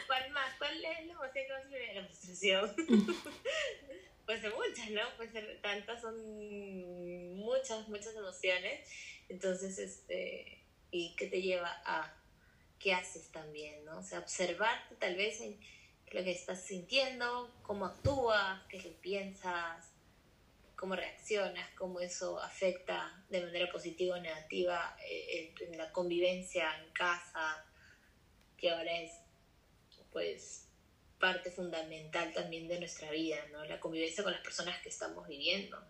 ¿Cuál 0.07 0.31
más? 0.31 0.57
¿Cuál 0.57 0.75
es 0.77 1.05
la 1.05 1.13
emoción 1.13 1.45
que 1.45 1.53
más 1.53 1.95
La 1.95 2.05
frustración. 2.05 2.75
puede 4.27 4.41
ser 4.41 4.53
muchas, 4.53 4.89
¿no? 4.91 5.01
Puede 5.15 5.31
ser 5.31 5.61
tantas, 5.61 6.01
son 6.01 7.35
muchas, 7.37 7.87
muchas 7.87 8.13
emociones. 8.13 8.87
Entonces, 9.29 9.79
este, 9.79 10.65
¿y 10.91 11.15
qué 11.15 11.27
te 11.27 11.41
lleva 11.41 11.81
a 11.85 12.13
qué 12.77 12.93
haces 12.93 13.31
también, 13.31 13.85
¿no? 13.85 13.99
O 13.99 14.03
sea, 14.03 14.19
observarte 14.19 14.95
tal 14.95 15.15
vez 15.15 15.39
en 15.39 15.57
lo 16.11 16.23
que 16.23 16.31
estás 16.31 16.61
sintiendo, 16.61 17.57
cómo 17.63 17.85
actúas, 17.85 18.61
qué 18.67 18.79
que 18.79 18.89
piensas, 18.89 19.93
cómo 20.75 20.97
reaccionas, 20.97 21.69
cómo 21.77 22.01
eso 22.01 22.37
afecta 22.37 23.25
de 23.29 23.41
manera 23.41 23.71
positiva 23.71 24.17
o 24.17 24.19
negativa 24.19 24.97
eh, 25.09 25.53
en 25.61 25.77
la 25.77 25.89
convivencia 25.93 26.67
en 26.83 26.91
casa, 26.91 27.65
que 28.57 28.71
ahora 28.71 28.99
es, 28.99 29.13
pues, 30.11 30.66
parte 31.19 31.51
fundamental 31.51 32.31
también 32.33 32.67
de 32.67 32.79
nuestra 32.79 33.11
vida, 33.11 33.37
¿no? 33.51 33.65
La 33.65 33.79
convivencia 33.79 34.23
con 34.23 34.33
las 34.33 34.41
personas 34.41 34.79
que 34.81 34.89
estamos 34.89 35.27
viviendo. 35.27 35.81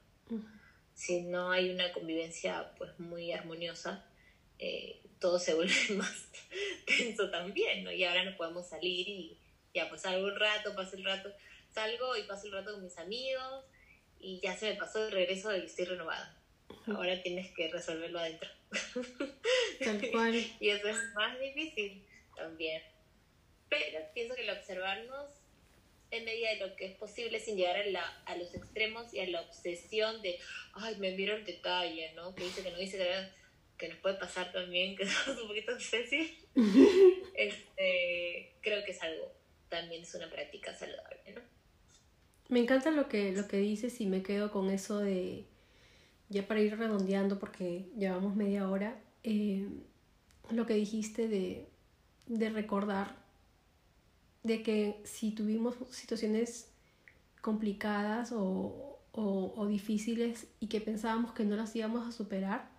Si 0.93 1.21
no 1.21 1.51
hay 1.51 1.69
una 1.69 1.91
convivencia 1.91 2.73
pues 2.77 2.97
muy 2.99 3.31
armoniosa, 3.31 4.05
eh, 4.59 5.01
todo 5.19 5.39
se 5.39 5.53
vuelve 5.55 5.95
más 5.95 6.29
tenso 6.85 7.29
también, 7.29 7.83
¿no? 7.83 7.91
Y 7.91 8.03
ahora 8.03 8.23
no 8.23 8.35
podemos 8.37 8.67
salir 8.67 9.07
y 9.07 9.37
ya 9.73 9.89
pues 9.89 10.01
salgo 10.01 10.27
un 10.27 10.39
rato, 10.39 10.75
paso 10.75 10.95
el 10.95 11.03
rato, 11.03 11.31
salgo 11.73 12.15
y 12.17 12.23
paso 12.23 12.47
el 12.47 12.53
rato 12.53 12.73
con 12.73 12.83
mis 12.83 12.97
amigos 12.97 13.65
y 14.19 14.39
ya 14.41 14.55
se 14.57 14.71
me 14.71 14.75
pasó 14.77 15.05
el 15.05 15.11
regreso 15.11 15.55
y 15.55 15.65
estoy 15.65 15.85
renovada. 15.85 16.35
Ahora 16.87 17.21
tienes 17.21 17.51
que 17.53 17.69
resolverlo 17.69 18.19
adentro. 18.19 18.49
Tal 19.83 20.09
cual. 20.11 20.35
y 20.59 20.69
eso 20.69 20.87
es 20.87 20.97
más 21.13 21.39
difícil 21.39 22.05
también. 22.35 22.81
Pero 23.69 23.99
pienso 24.13 24.35
que 24.35 24.41
el 24.41 24.49
observarnos 24.49 25.29
en 26.11 26.25
medida 26.25 26.49
de 26.51 26.67
lo 26.67 26.75
que 26.75 26.85
es 26.85 26.95
posible 26.95 27.39
sin 27.39 27.57
llegar 27.57 27.75
a, 27.75 27.85
la, 27.85 28.21
a 28.25 28.35
los 28.37 28.53
extremos 28.55 29.13
y 29.13 29.19
a 29.19 29.27
la 29.27 29.41
obsesión 29.41 30.21
de, 30.21 30.39
ay, 30.73 30.95
me 30.99 31.11
miro 31.11 31.35
el 31.35 31.43
detalle, 31.43 32.13
¿no? 32.13 32.33
Que 32.33 32.45
dice 32.45 32.63
que 32.63 32.71
no 32.71 32.77
dice 32.77 32.97
que, 33.77 33.89
nos 33.89 33.97
puede 33.97 34.15
pasar 34.15 34.51
también, 34.51 34.95
que 34.97 35.05
somos 35.05 35.41
un 35.41 35.47
poquito 35.49 35.73
obsesivos. 35.73 36.31
este, 37.35 38.55
creo 38.61 38.83
que 38.85 38.91
es 38.91 39.03
algo, 39.03 39.31
también 39.69 40.03
es 40.03 40.15
una 40.15 40.29
práctica 40.29 40.73
saludable, 40.73 41.33
¿no? 41.35 41.41
Me 42.49 42.59
encanta 42.61 42.91
lo 42.91 43.09
que, 43.09 43.33
lo 43.33 43.45
que 43.49 43.57
dices 43.57 43.99
y 43.99 44.05
me 44.05 44.23
quedo 44.23 44.51
con 44.51 44.69
eso 44.69 44.99
de, 44.99 45.43
ya 46.29 46.47
para 46.47 46.61
ir 46.61 46.77
redondeando 46.77 47.39
porque 47.39 47.89
llevamos 47.97 48.37
media 48.37 48.69
hora, 48.69 48.97
eh, 49.23 49.67
lo 50.51 50.65
que 50.65 50.75
dijiste 50.75 51.27
de, 51.27 51.67
de 52.27 52.49
recordar 52.49 53.26
de 54.43 54.63
que 54.63 55.01
si 55.03 55.31
tuvimos 55.31 55.75
situaciones 55.91 56.69
complicadas 57.41 58.31
o, 58.33 58.83
difíciles 59.67 60.47
y 60.59 60.67
que 60.67 60.79
pensábamos 60.79 61.33
que 61.33 61.43
no 61.43 61.55
las 61.55 61.75
íbamos 61.75 62.07
a 62.07 62.11
superar, 62.11 62.69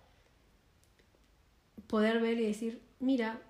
poder 1.87 2.21
ver 2.21 2.39
y 2.39 2.45
decir, 2.45 2.81
mira, 2.99 3.41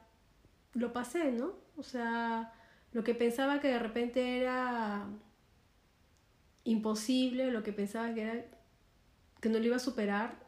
lo 0.74 0.91
pasé, 0.91 1.32
¿no? 1.32 1.54
O 1.78 1.84
sea, 1.84 2.54
lo 2.91 3.04
que 3.04 3.15
pensaba 3.15 3.60
que 3.60 3.67
de 3.67 3.80
repente 3.80 4.39
era 4.39 5.08
imposible, 6.63 7.52
lo 7.52 7.63
que 7.63 7.72
pensaba 7.72 8.13
que 8.13 8.22
era 8.22 8.45
que 9.39 9.50
no 9.50 9.60
lo 9.60 9.65
iba 9.65 9.76
a 9.78 9.80
superar, 9.80 10.39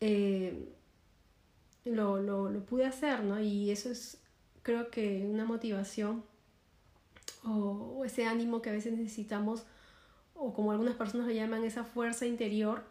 eh, 0.00 0.72
lo, 1.84 2.20
lo, 2.20 2.64
pude 2.64 2.86
hacer, 2.86 3.24
¿no? 3.24 3.40
Y 3.40 3.70
eso 3.70 3.90
es, 3.90 4.20
creo 4.62 4.90
que, 4.90 5.26
una 5.26 5.44
motivación 5.44 6.24
o, 7.44 8.04
ese 8.04 8.26
ánimo 8.26 8.62
que 8.62 8.70
a 8.70 8.72
veces 8.72 8.96
necesitamos, 8.96 9.64
o 10.34 10.52
como 10.54 10.72
algunas 10.72 10.94
personas 10.94 11.26
lo 11.26 11.32
llaman, 11.32 11.64
esa 11.64 11.84
fuerza 11.84 12.26
interior 12.26 12.84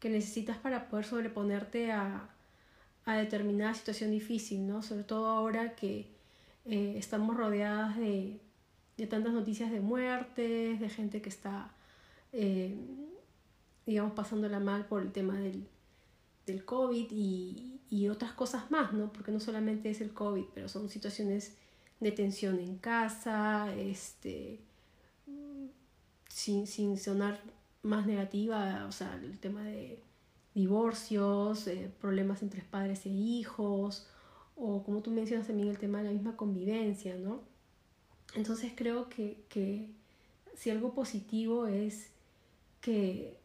que 0.00 0.10
necesitas 0.10 0.58
para 0.58 0.88
poder 0.88 1.04
sobreponerte 1.04 1.92
a, 1.92 2.28
a 3.04 3.16
determinada 3.16 3.74
situación 3.74 4.10
difícil, 4.10 4.66
¿no? 4.66 4.82
Sobre 4.82 5.04
todo 5.04 5.26
ahora 5.26 5.74
que 5.74 6.06
eh, 6.66 6.94
estamos 6.96 7.36
rodeadas 7.36 7.96
de, 7.96 8.40
de, 8.96 9.06
tantas 9.06 9.32
noticias 9.32 9.70
de 9.70 9.80
muertes, 9.80 10.80
de 10.80 10.88
gente 10.88 11.22
que 11.22 11.28
está, 11.28 11.70
eh, 12.32 12.76
digamos, 13.86 14.12
pasándola 14.12 14.60
mal 14.60 14.84
por 14.86 15.02
el 15.02 15.12
tema 15.12 15.38
del, 15.38 15.66
del 16.44 16.64
COVID 16.64 17.06
y, 17.10 17.80
y, 17.88 18.08
otras 18.08 18.32
cosas 18.32 18.70
más, 18.70 18.92
¿no? 18.92 19.12
Porque 19.12 19.32
no 19.32 19.40
solamente 19.40 19.90
es 19.90 20.00
el 20.00 20.12
COVID, 20.12 20.46
pero 20.54 20.68
son 20.68 20.88
situaciones 20.88 21.56
de 22.00 22.12
tensión 22.12 22.58
en 22.58 22.76
casa, 22.78 23.74
este, 23.74 24.60
sin, 26.28 26.66
sin 26.66 26.98
sonar 26.98 27.40
más 27.82 28.06
negativa, 28.06 28.84
o 28.86 28.92
sea, 28.92 29.14
el 29.14 29.38
tema 29.38 29.62
de 29.62 30.02
divorcios, 30.54 31.66
eh, 31.66 31.90
problemas 32.00 32.42
entre 32.42 32.62
padres 32.62 33.06
e 33.06 33.10
hijos, 33.10 34.06
o 34.56 34.82
como 34.82 35.02
tú 35.02 35.10
mencionas 35.10 35.46
también 35.46 35.68
el 35.68 35.78
tema 35.78 35.98
de 35.98 36.04
la 36.04 36.10
misma 36.12 36.36
convivencia, 36.36 37.16
¿no? 37.16 37.42
Entonces 38.34 38.72
creo 38.74 39.08
que, 39.08 39.44
que 39.48 39.90
si 40.54 40.70
algo 40.70 40.94
positivo 40.94 41.66
es 41.66 42.10
que 42.80 43.38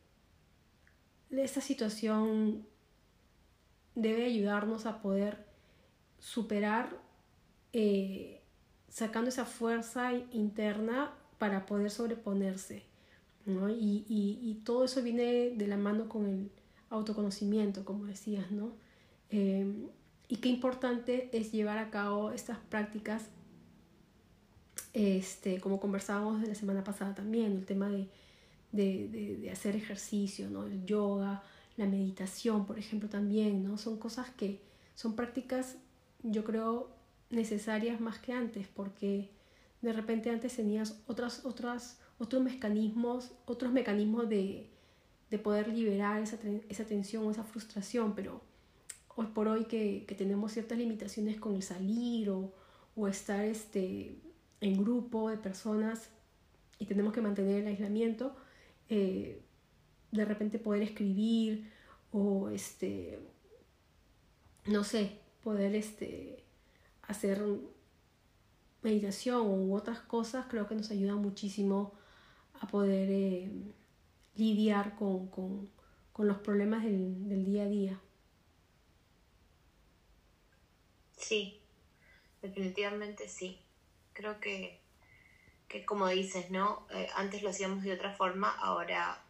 esta 1.30 1.62
situación 1.62 2.66
debe 3.96 4.26
ayudarnos 4.26 4.86
a 4.86 5.02
poder 5.02 5.46
superar 6.20 6.98
eh, 7.74 8.41
sacando 8.92 9.30
esa 9.30 9.46
fuerza 9.46 10.14
interna 10.32 11.14
para 11.40 11.66
poder 11.66 11.90
sobreponerse. 11.90 12.84
¿no? 13.46 13.70
Y, 13.70 14.06
y, 14.08 14.62
todo 14.64 14.86
eso 14.86 15.02
viene 15.02 15.52
de 15.56 15.68
la 15.68 15.78
mano 15.78 16.08
con 16.08 16.28
el 16.28 16.52
autoconocimiento, 16.92 17.84
como 17.84 18.06
decías, 18.06 18.52
¿no? 18.52 18.74
Eh, 19.32 19.66
y 20.28 20.36
qué 20.38 20.50
importante 20.50 21.30
es 21.36 21.52
llevar 21.52 21.80
a 21.80 21.90
cabo 21.90 22.32
estas 22.32 22.60
prácticas, 22.60 23.24
este, 24.94 25.60
como 25.60 25.80
conversábamos 25.80 26.48
la 26.48 26.54
semana 26.54 26.84
pasada 26.84 27.16
también, 27.16 27.54
el 27.54 27.66
tema 27.66 27.90
de, 27.90 28.08
de, 28.72 29.08
de, 29.08 29.38
de, 29.38 29.50
hacer 29.50 29.76
ejercicio, 29.76 30.50
¿no? 30.50 30.68
El 30.68 30.86
yoga, 30.86 31.42
la 31.78 31.88
meditación, 31.88 32.68
por 32.68 32.78
ejemplo, 32.78 33.10
también, 33.10 33.64
¿no? 33.64 33.78
Son 33.80 33.98
cosas 33.98 34.30
que 34.30 34.62
son 34.94 35.16
prácticas, 35.16 35.78
yo 36.22 36.44
creo, 36.44 37.01
necesarias 37.32 38.00
más 38.00 38.20
que 38.20 38.34
antes, 38.34 38.68
porque 38.68 39.30
de 39.82 39.94
repente 39.94 40.30
antes 40.30 40.56
tenías 40.56 41.02
otras, 41.08 41.46
otras, 41.46 42.00
otros 42.20 42.44
mecanismos, 42.44 43.32
otros 43.46 43.72
mecanismos 43.72 44.30
de, 44.30 44.70
de 45.30 45.40
poder 45.40 45.70
liberar 45.70 46.22
esa, 46.22 46.38
esa 46.70 46.86
tensión 46.86 47.26
o 47.26 47.32
esa 47.32 47.44
frustración, 47.44 48.14
pero 48.14 48.42
hoy 49.16 49.28
por 49.28 49.48
hoy 49.48 49.66
que, 49.66 50.06
que 50.08 50.16
tenemos 50.16 50.52
ciertas 50.52 50.78
limitaciones 50.78 51.40
con 51.40 51.56
el 51.56 51.64
salir 51.64 52.30
o, 52.30 52.54
o, 52.96 53.08
estar 53.08 53.44
este, 53.46 54.16
en 54.60 54.84
grupo 54.84 55.30
de 55.30 55.38
personas 55.38 56.10
y 56.80 56.86
tenemos 56.86 57.14
que 57.14 57.22
mantener 57.22 57.62
el 57.62 57.68
aislamiento, 57.68 58.36
eh, 58.90 59.42
de 60.12 60.26
repente 60.26 60.60
poder 60.60 60.84
escribir 60.84 61.72
o 62.12 62.50
este, 62.50 63.20
no 64.66 64.84
sé, 64.84 65.20
poder 65.44 65.76
este, 65.76 66.41
hacer 67.12 67.42
meditación 68.82 69.48
u 69.48 69.76
otras 69.76 70.00
cosas, 70.00 70.46
creo 70.50 70.68
que 70.68 70.76
nos 70.76 70.90
ayuda 70.92 71.16
muchísimo 71.16 71.94
a 72.60 72.68
poder 72.68 73.10
eh, 73.12 73.52
lidiar 74.36 74.96
con, 74.96 75.28
con, 75.28 75.70
con, 76.14 76.28
los 76.28 76.38
problemas 76.38 76.84
del, 76.84 77.28
del 77.28 77.46
día 77.46 77.64
a 77.64 77.68
día. 77.68 78.02
Sí, 81.18 81.62
definitivamente 82.42 83.28
sí. 83.28 83.62
Creo 84.14 84.40
que, 84.40 84.82
que 85.68 85.86
como 85.86 86.08
dices, 86.08 86.50
¿no? 86.52 86.86
Eh, 86.92 87.08
antes 87.16 87.44
lo 87.44 87.50
hacíamos 87.50 87.84
de 87.84 87.94
otra 87.94 88.14
forma, 88.14 88.50
ahora 88.50 89.24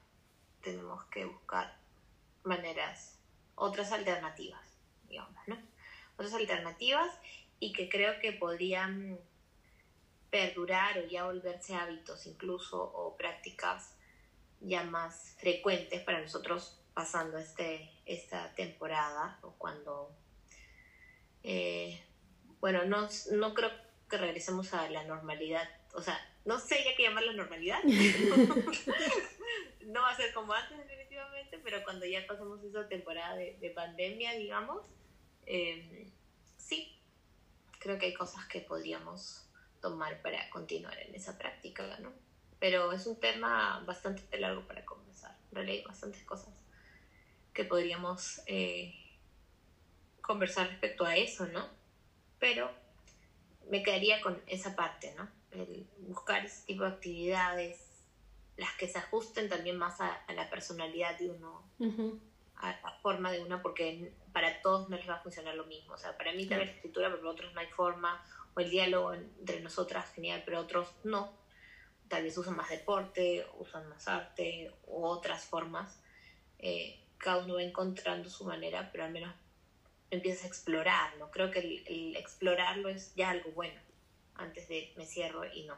tenemos 0.62 1.04
que 1.06 1.26
buscar 1.26 1.78
maneras, 2.44 3.20
otras 3.56 3.92
alternativas, 3.92 4.62
digamos, 5.08 5.40
¿no? 5.48 5.58
Otras 6.16 6.34
alternativas 6.34 7.10
y 7.62 7.72
que 7.72 7.88
creo 7.88 8.20
que 8.20 8.34
podrían 8.34 9.18
perdurar 10.32 10.98
o 10.98 11.08
ya 11.08 11.26
volverse 11.26 11.76
hábitos 11.76 12.26
incluso 12.26 12.82
o 12.82 13.16
prácticas 13.16 13.96
ya 14.60 14.84
más 14.84 15.38
frecuentes 15.40 16.02
para 16.02 16.20
nosotros 16.20 16.82
pasando 16.94 17.38
este, 17.38 17.90
esta 18.06 18.54
temporada 18.56 19.40
o 19.44 19.52
cuando, 19.52 20.14
eh, 21.44 22.04
bueno, 22.60 22.84
no, 22.86 23.08
no 23.32 23.54
creo 23.54 23.70
que 24.10 24.18
regresemos 24.18 24.74
a 24.74 24.90
la 24.90 25.04
normalidad, 25.04 25.70
o 25.94 26.02
sea, 26.02 26.20
no 26.46 26.60
sé 26.60 26.84
ya 26.84 26.96
qué 26.98 27.04
llamar 27.04 27.26
la 27.26 27.34
normalidad, 27.34 27.84
no 29.86 30.02
va 30.02 30.10
a 30.10 30.18
ser 30.18 30.34
como 30.34 30.54
antes 30.54 30.80
definitivamente, 30.80 31.60
pero 31.64 31.84
cuando 31.84 32.08
ya 32.08 32.26
pasemos 32.26 32.64
esa 32.64 32.88
temporada 32.88 33.36
de, 33.36 33.72
pandemia, 33.76 34.34
digamos, 34.34 34.82
eh, 35.46 36.10
sí, 36.58 37.01
creo 37.82 37.98
que 37.98 38.06
hay 38.06 38.14
cosas 38.14 38.46
que 38.46 38.62
podríamos 38.62 39.50
tomar 39.82 40.22
para 40.22 40.50
continuar 40.52 40.98
en 41.00 41.16
esa 41.16 41.38
práctica, 41.38 41.98
¿no? 42.00 42.14
Pero 42.60 42.92
es 42.94 43.08
un 43.08 43.20
tema 43.20 43.84
bastante 43.86 44.40
largo 44.40 44.66
para 44.68 44.86
conversar. 44.86 45.36
En 45.50 45.56
realidad 45.56 45.80
hay 45.80 45.86
bastantes 45.86 46.24
cosas 46.24 46.54
que 47.54 47.66
podríamos 47.66 48.42
eh, 48.46 48.94
conversar 50.22 50.68
respecto 50.68 51.06
a 51.06 51.18
eso, 51.18 51.48
¿no? 51.48 51.68
Pero 52.40 52.72
me 53.70 53.82
quedaría 53.82 54.22
con 54.22 54.40
esa 54.46 54.76
parte, 54.76 55.14
¿no? 55.16 55.28
El 55.50 55.88
buscar 56.00 56.46
ese 56.46 56.66
tipo 56.68 56.84
de 56.84 56.92
actividades, 56.92 57.80
las 58.58 58.74
que 58.78 58.88
se 58.88 59.00
ajusten 59.00 59.50
también 59.50 59.78
más 59.78 60.00
a, 60.00 60.24
la 60.34 60.50
personalidad 60.50 61.18
de 61.18 61.32
uno, 61.32 61.68
a 62.62 62.80
la 62.82 62.92
forma 63.02 63.32
de 63.32 63.42
uno, 63.42 63.62
porque 63.62 64.14
para 64.32 64.62
todos 64.62 64.90
no 64.90 64.96
les 64.96 65.10
va 65.10 65.16
a 65.16 65.22
funcionar 65.22 65.56
lo 65.56 65.66
mismo. 65.66 65.94
O 65.94 65.98
sea, 65.98 66.18
para 66.18 66.32
mí 66.34 66.46
también 66.46 66.70
la 66.70 66.76
escritura, 66.76 67.10
pero 67.10 67.20
para 67.20 67.32
otros 67.32 67.54
no 67.54 67.60
hay 67.60 67.68
forma, 67.68 68.24
o 68.54 68.60
el 68.60 68.70
diálogo 68.70 69.14
entre 69.14 69.60
nosotras 69.62 70.12
genial, 70.14 70.44
pero 70.46 70.60
otros 70.60 70.94
no. 71.04 71.34
Tal 72.08 72.24
vez 72.24 72.38
usan 72.38 72.56
más 72.56 72.70
deporte, 72.70 73.48
usan 73.58 73.88
más 73.90 74.08
arte 74.08 74.72
u 74.88 75.06
otras 75.06 75.46
formas. 75.46 76.02
Eh, 76.60 77.00
cada 77.18 77.44
uno 77.44 77.56
va 77.56 77.64
encontrando 77.64 78.30
su 78.30 78.46
manera, 78.46 78.90
pero 78.92 79.06
al 79.06 79.12
menos 79.12 79.34
empiezas 80.12 80.44
a 80.44 80.48
explorarlo. 80.48 81.32
Creo 81.32 81.50
que 81.50 81.60
el, 81.60 82.16
explorarlo 82.16 82.90
es 82.90 83.16
ya 83.16 83.30
algo 83.30 83.52
bueno, 83.52 83.80
antes 84.36 84.68
de 84.68 84.94
me 84.98 85.06
cierro 85.06 85.46
y 85.52 85.64
no. 85.64 85.78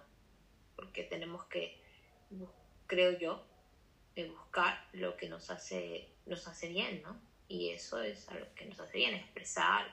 Porque 0.76 1.04
tenemos 1.04 1.46
que, 1.46 1.80
creo 2.88 3.18
yo, 3.18 3.46
buscar 4.22 4.88
lo 4.94 5.18
que 5.18 5.30
nos 5.30 5.50
hace, 5.50 6.10
nos 6.26 6.48
hace 6.48 6.70
bien, 6.70 7.02
¿no? 7.02 7.20
Y 7.48 7.70
eso 7.70 8.02
es 8.02 8.28
algo 8.30 8.48
que 8.56 8.66
nos 8.66 8.80
hace 8.80 8.98
bien, 8.98 9.16
expresar, 9.16 9.86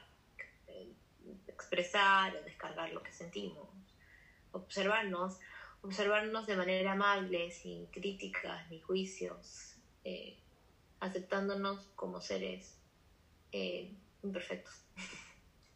expresar 1.46 2.36
o 2.36 2.42
descargar 2.42 2.92
lo 2.92 3.02
que 3.02 3.12
sentimos, 3.12 3.68
observarnos, 4.52 5.38
observarnos 5.82 6.46
de 6.46 6.56
manera 6.56 6.92
amable, 6.92 7.50
sin 7.50 7.86
críticas 7.86 8.70
ni 8.70 8.80
juicios, 8.80 9.76
eh, 10.04 10.36
aceptándonos 11.00 11.86
como 11.96 12.20
seres 12.20 12.76
eh, 13.52 13.92
imperfectos. 14.22 14.74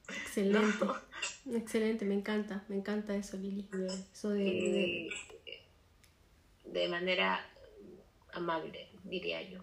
Excelente, 0.09 0.85
excelente, 1.53 2.05
me 2.05 2.15
encanta, 2.15 2.65
me 2.69 2.77
encanta 2.77 3.17
eso, 3.17 3.37
Lili. 3.37 3.69
Eso 4.13 4.31
de, 4.31 5.09
de... 6.65 6.89
manera 6.89 7.47
amable, 8.33 8.91
diría 9.05 9.43
yo. 9.43 9.63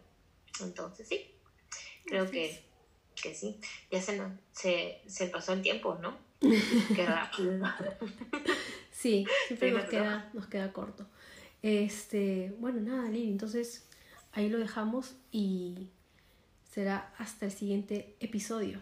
Entonces, 0.65 1.07
sí, 1.07 1.31
creo 2.05 2.29
que 2.29 2.71
que 3.21 3.35
sí, 3.35 3.59
ya 3.89 4.01
se, 4.01 4.21
se, 4.51 5.01
se 5.05 5.27
pasó 5.27 5.53
el 5.53 5.61
tiempo, 5.61 5.97
¿no? 6.01 6.17
Qué 6.39 7.05
rápido. 7.05 7.63
sí, 8.91 9.25
siempre 9.47 9.71
nos 9.71 9.85
queda, 9.85 10.29
nos 10.33 10.47
queda 10.47 10.73
corto. 10.73 11.05
Este, 11.61 12.53
bueno, 12.57 12.81
nada, 12.81 13.09
Lili, 13.09 13.29
entonces 13.29 13.87
ahí 14.31 14.49
lo 14.49 14.57
dejamos 14.57 15.15
y 15.31 15.89
será 16.69 17.13
hasta 17.17 17.45
el 17.45 17.51
siguiente 17.51 18.15
episodio. 18.19 18.81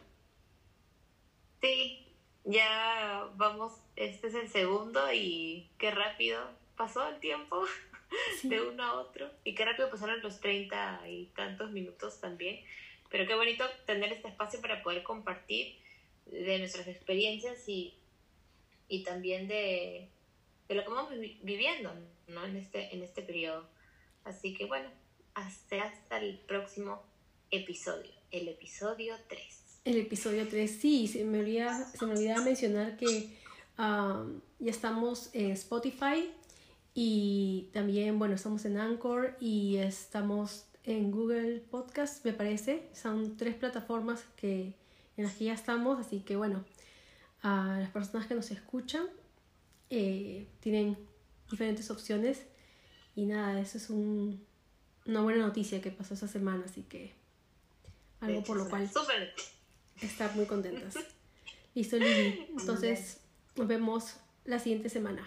Sí, 1.62 2.08
ya 2.46 3.28
vamos, 3.36 3.74
este 3.98 4.28
es 4.28 4.36
el 4.36 4.48
segundo 4.48 5.12
y 5.12 5.70
qué 5.78 5.92
rápido 5.92 6.40
pasó 6.78 7.08
el 7.10 7.20
tiempo 7.20 7.66
de 8.43 8.62
uno 8.62 8.84
a 8.84 8.99
otro 8.99 9.30
y 9.43 9.55
qué 9.55 9.66
rápido 9.66 9.89
pasaron 9.89 10.22
los 10.22 10.39
treinta 10.39 11.01
y 11.07 11.28
tantos 11.36 11.72
minutos 11.72 12.20
también. 12.20 12.64
Pero 13.10 13.26
qué 13.26 13.36
bonito 13.36 13.66
tener 13.86 14.14
este 14.14 14.28
espacio 14.28 14.62
para 14.62 14.84
poder 14.84 15.03
compartir 15.03 15.78
de 16.26 16.60
nuestras 16.60 16.88
experiencias 16.88 17.68
y, 17.68 17.95
y 18.88 19.03
también 19.03 19.47
de, 19.47 20.10
de, 20.68 20.76
lo 20.76 20.84
que 20.84 20.89
vamos 20.89 21.12
viviendo 21.41 21.91
¿no? 22.28 22.45
en, 22.45 22.55
este, 22.55 22.93
en 22.93 23.01
este 23.01 23.24
periodo. 23.24 23.68
Así 24.24 24.53
que 24.53 24.66
bueno, 24.66 24.89
hasta, 25.34 25.84
hasta 25.84 26.20
el 26.20 26.39
próximo 26.39 27.01
episodio, 27.49 28.12
el 28.32 28.47
episodio 28.47 29.16
3. 29.28 29.82
El 29.86 29.97
episodio 29.97 30.47
3, 30.47 30.70
sí, 30.70 31.07
se 31.07 31.24
me 31.24 31.39
olvidaba, 31.39 31.86
se 31.86 32.05
me 32.05 32.12
olvidaba 32.12 32.43
mencionar 32.43 32.95
que 32.95 33.38
um, 33.80 34.39
ya 34.60 34.72
estamos 34.72 35.34
en 35.34 35.51
Spotify 35.51 36.32
y 37.02 37.70
también, 37.72 38.20
bueno, 38.20 38.36
estamos 38.36 38.66
en 38.66 38.78
Anchor 38.78 39.38
y 39.39 39.78
estamos 39.78 40.66
en 40.84 41.12
Google 41.12 41.62
Podcast, 41.72 42.26
me 42.26 42.34
parece. 42.34 42.89
Son 42.93 43.38
tres 43.38 43.56
plataformas 43.56 44.26
que, 44.36 44.74
en 45.16 45.24
las 45.24 45.36
que 45.36 45.45
ya 45.45 45.54
estamos, 45.54 45.97
así 46.06 46.20
que 46.20 46.36
bueno, 46.36 46.66
a 47.41 47.78
las 47.80 47.89
personas 47.91 48.28
que 48.28 48.36
nos 48.36 48.52
escuchan 48.52 49.08
eh, 49.89 50.45
tienen 50.60 50.97
diferentes 51.50 51.89
opciones 51.89 52.41
y 53.16 53.28
nada, 53.28 53.62
eso 53.62 53.78
es 53.78 53.89
un, 53.89 54.45
una 55.06 55.22
buena 55.22 55.45
noticia 55.45 55.80
que 55.80 55.91
pasó 55.91 56.16
esa 56.16 56.28
semana, 56.28 56.66
así 56.66 56.82
que 56.82 57.14
algo 58.20 58.43
por 58.43 58.58
lo 58.58 58.68
cual 58.68 58.91
estar 60.02 60.36
muy 60.36 60.47
contentas. 60.47 60.95
Listo, 61.76 61.95
Lili. 61.95 62.45
Entonces, 62.60 63.22
nos 63.56 63.70
vemos 63.70 64.18
la 64.43 64.60
siguiente 64.60 64.89
semana. 64.89 65.26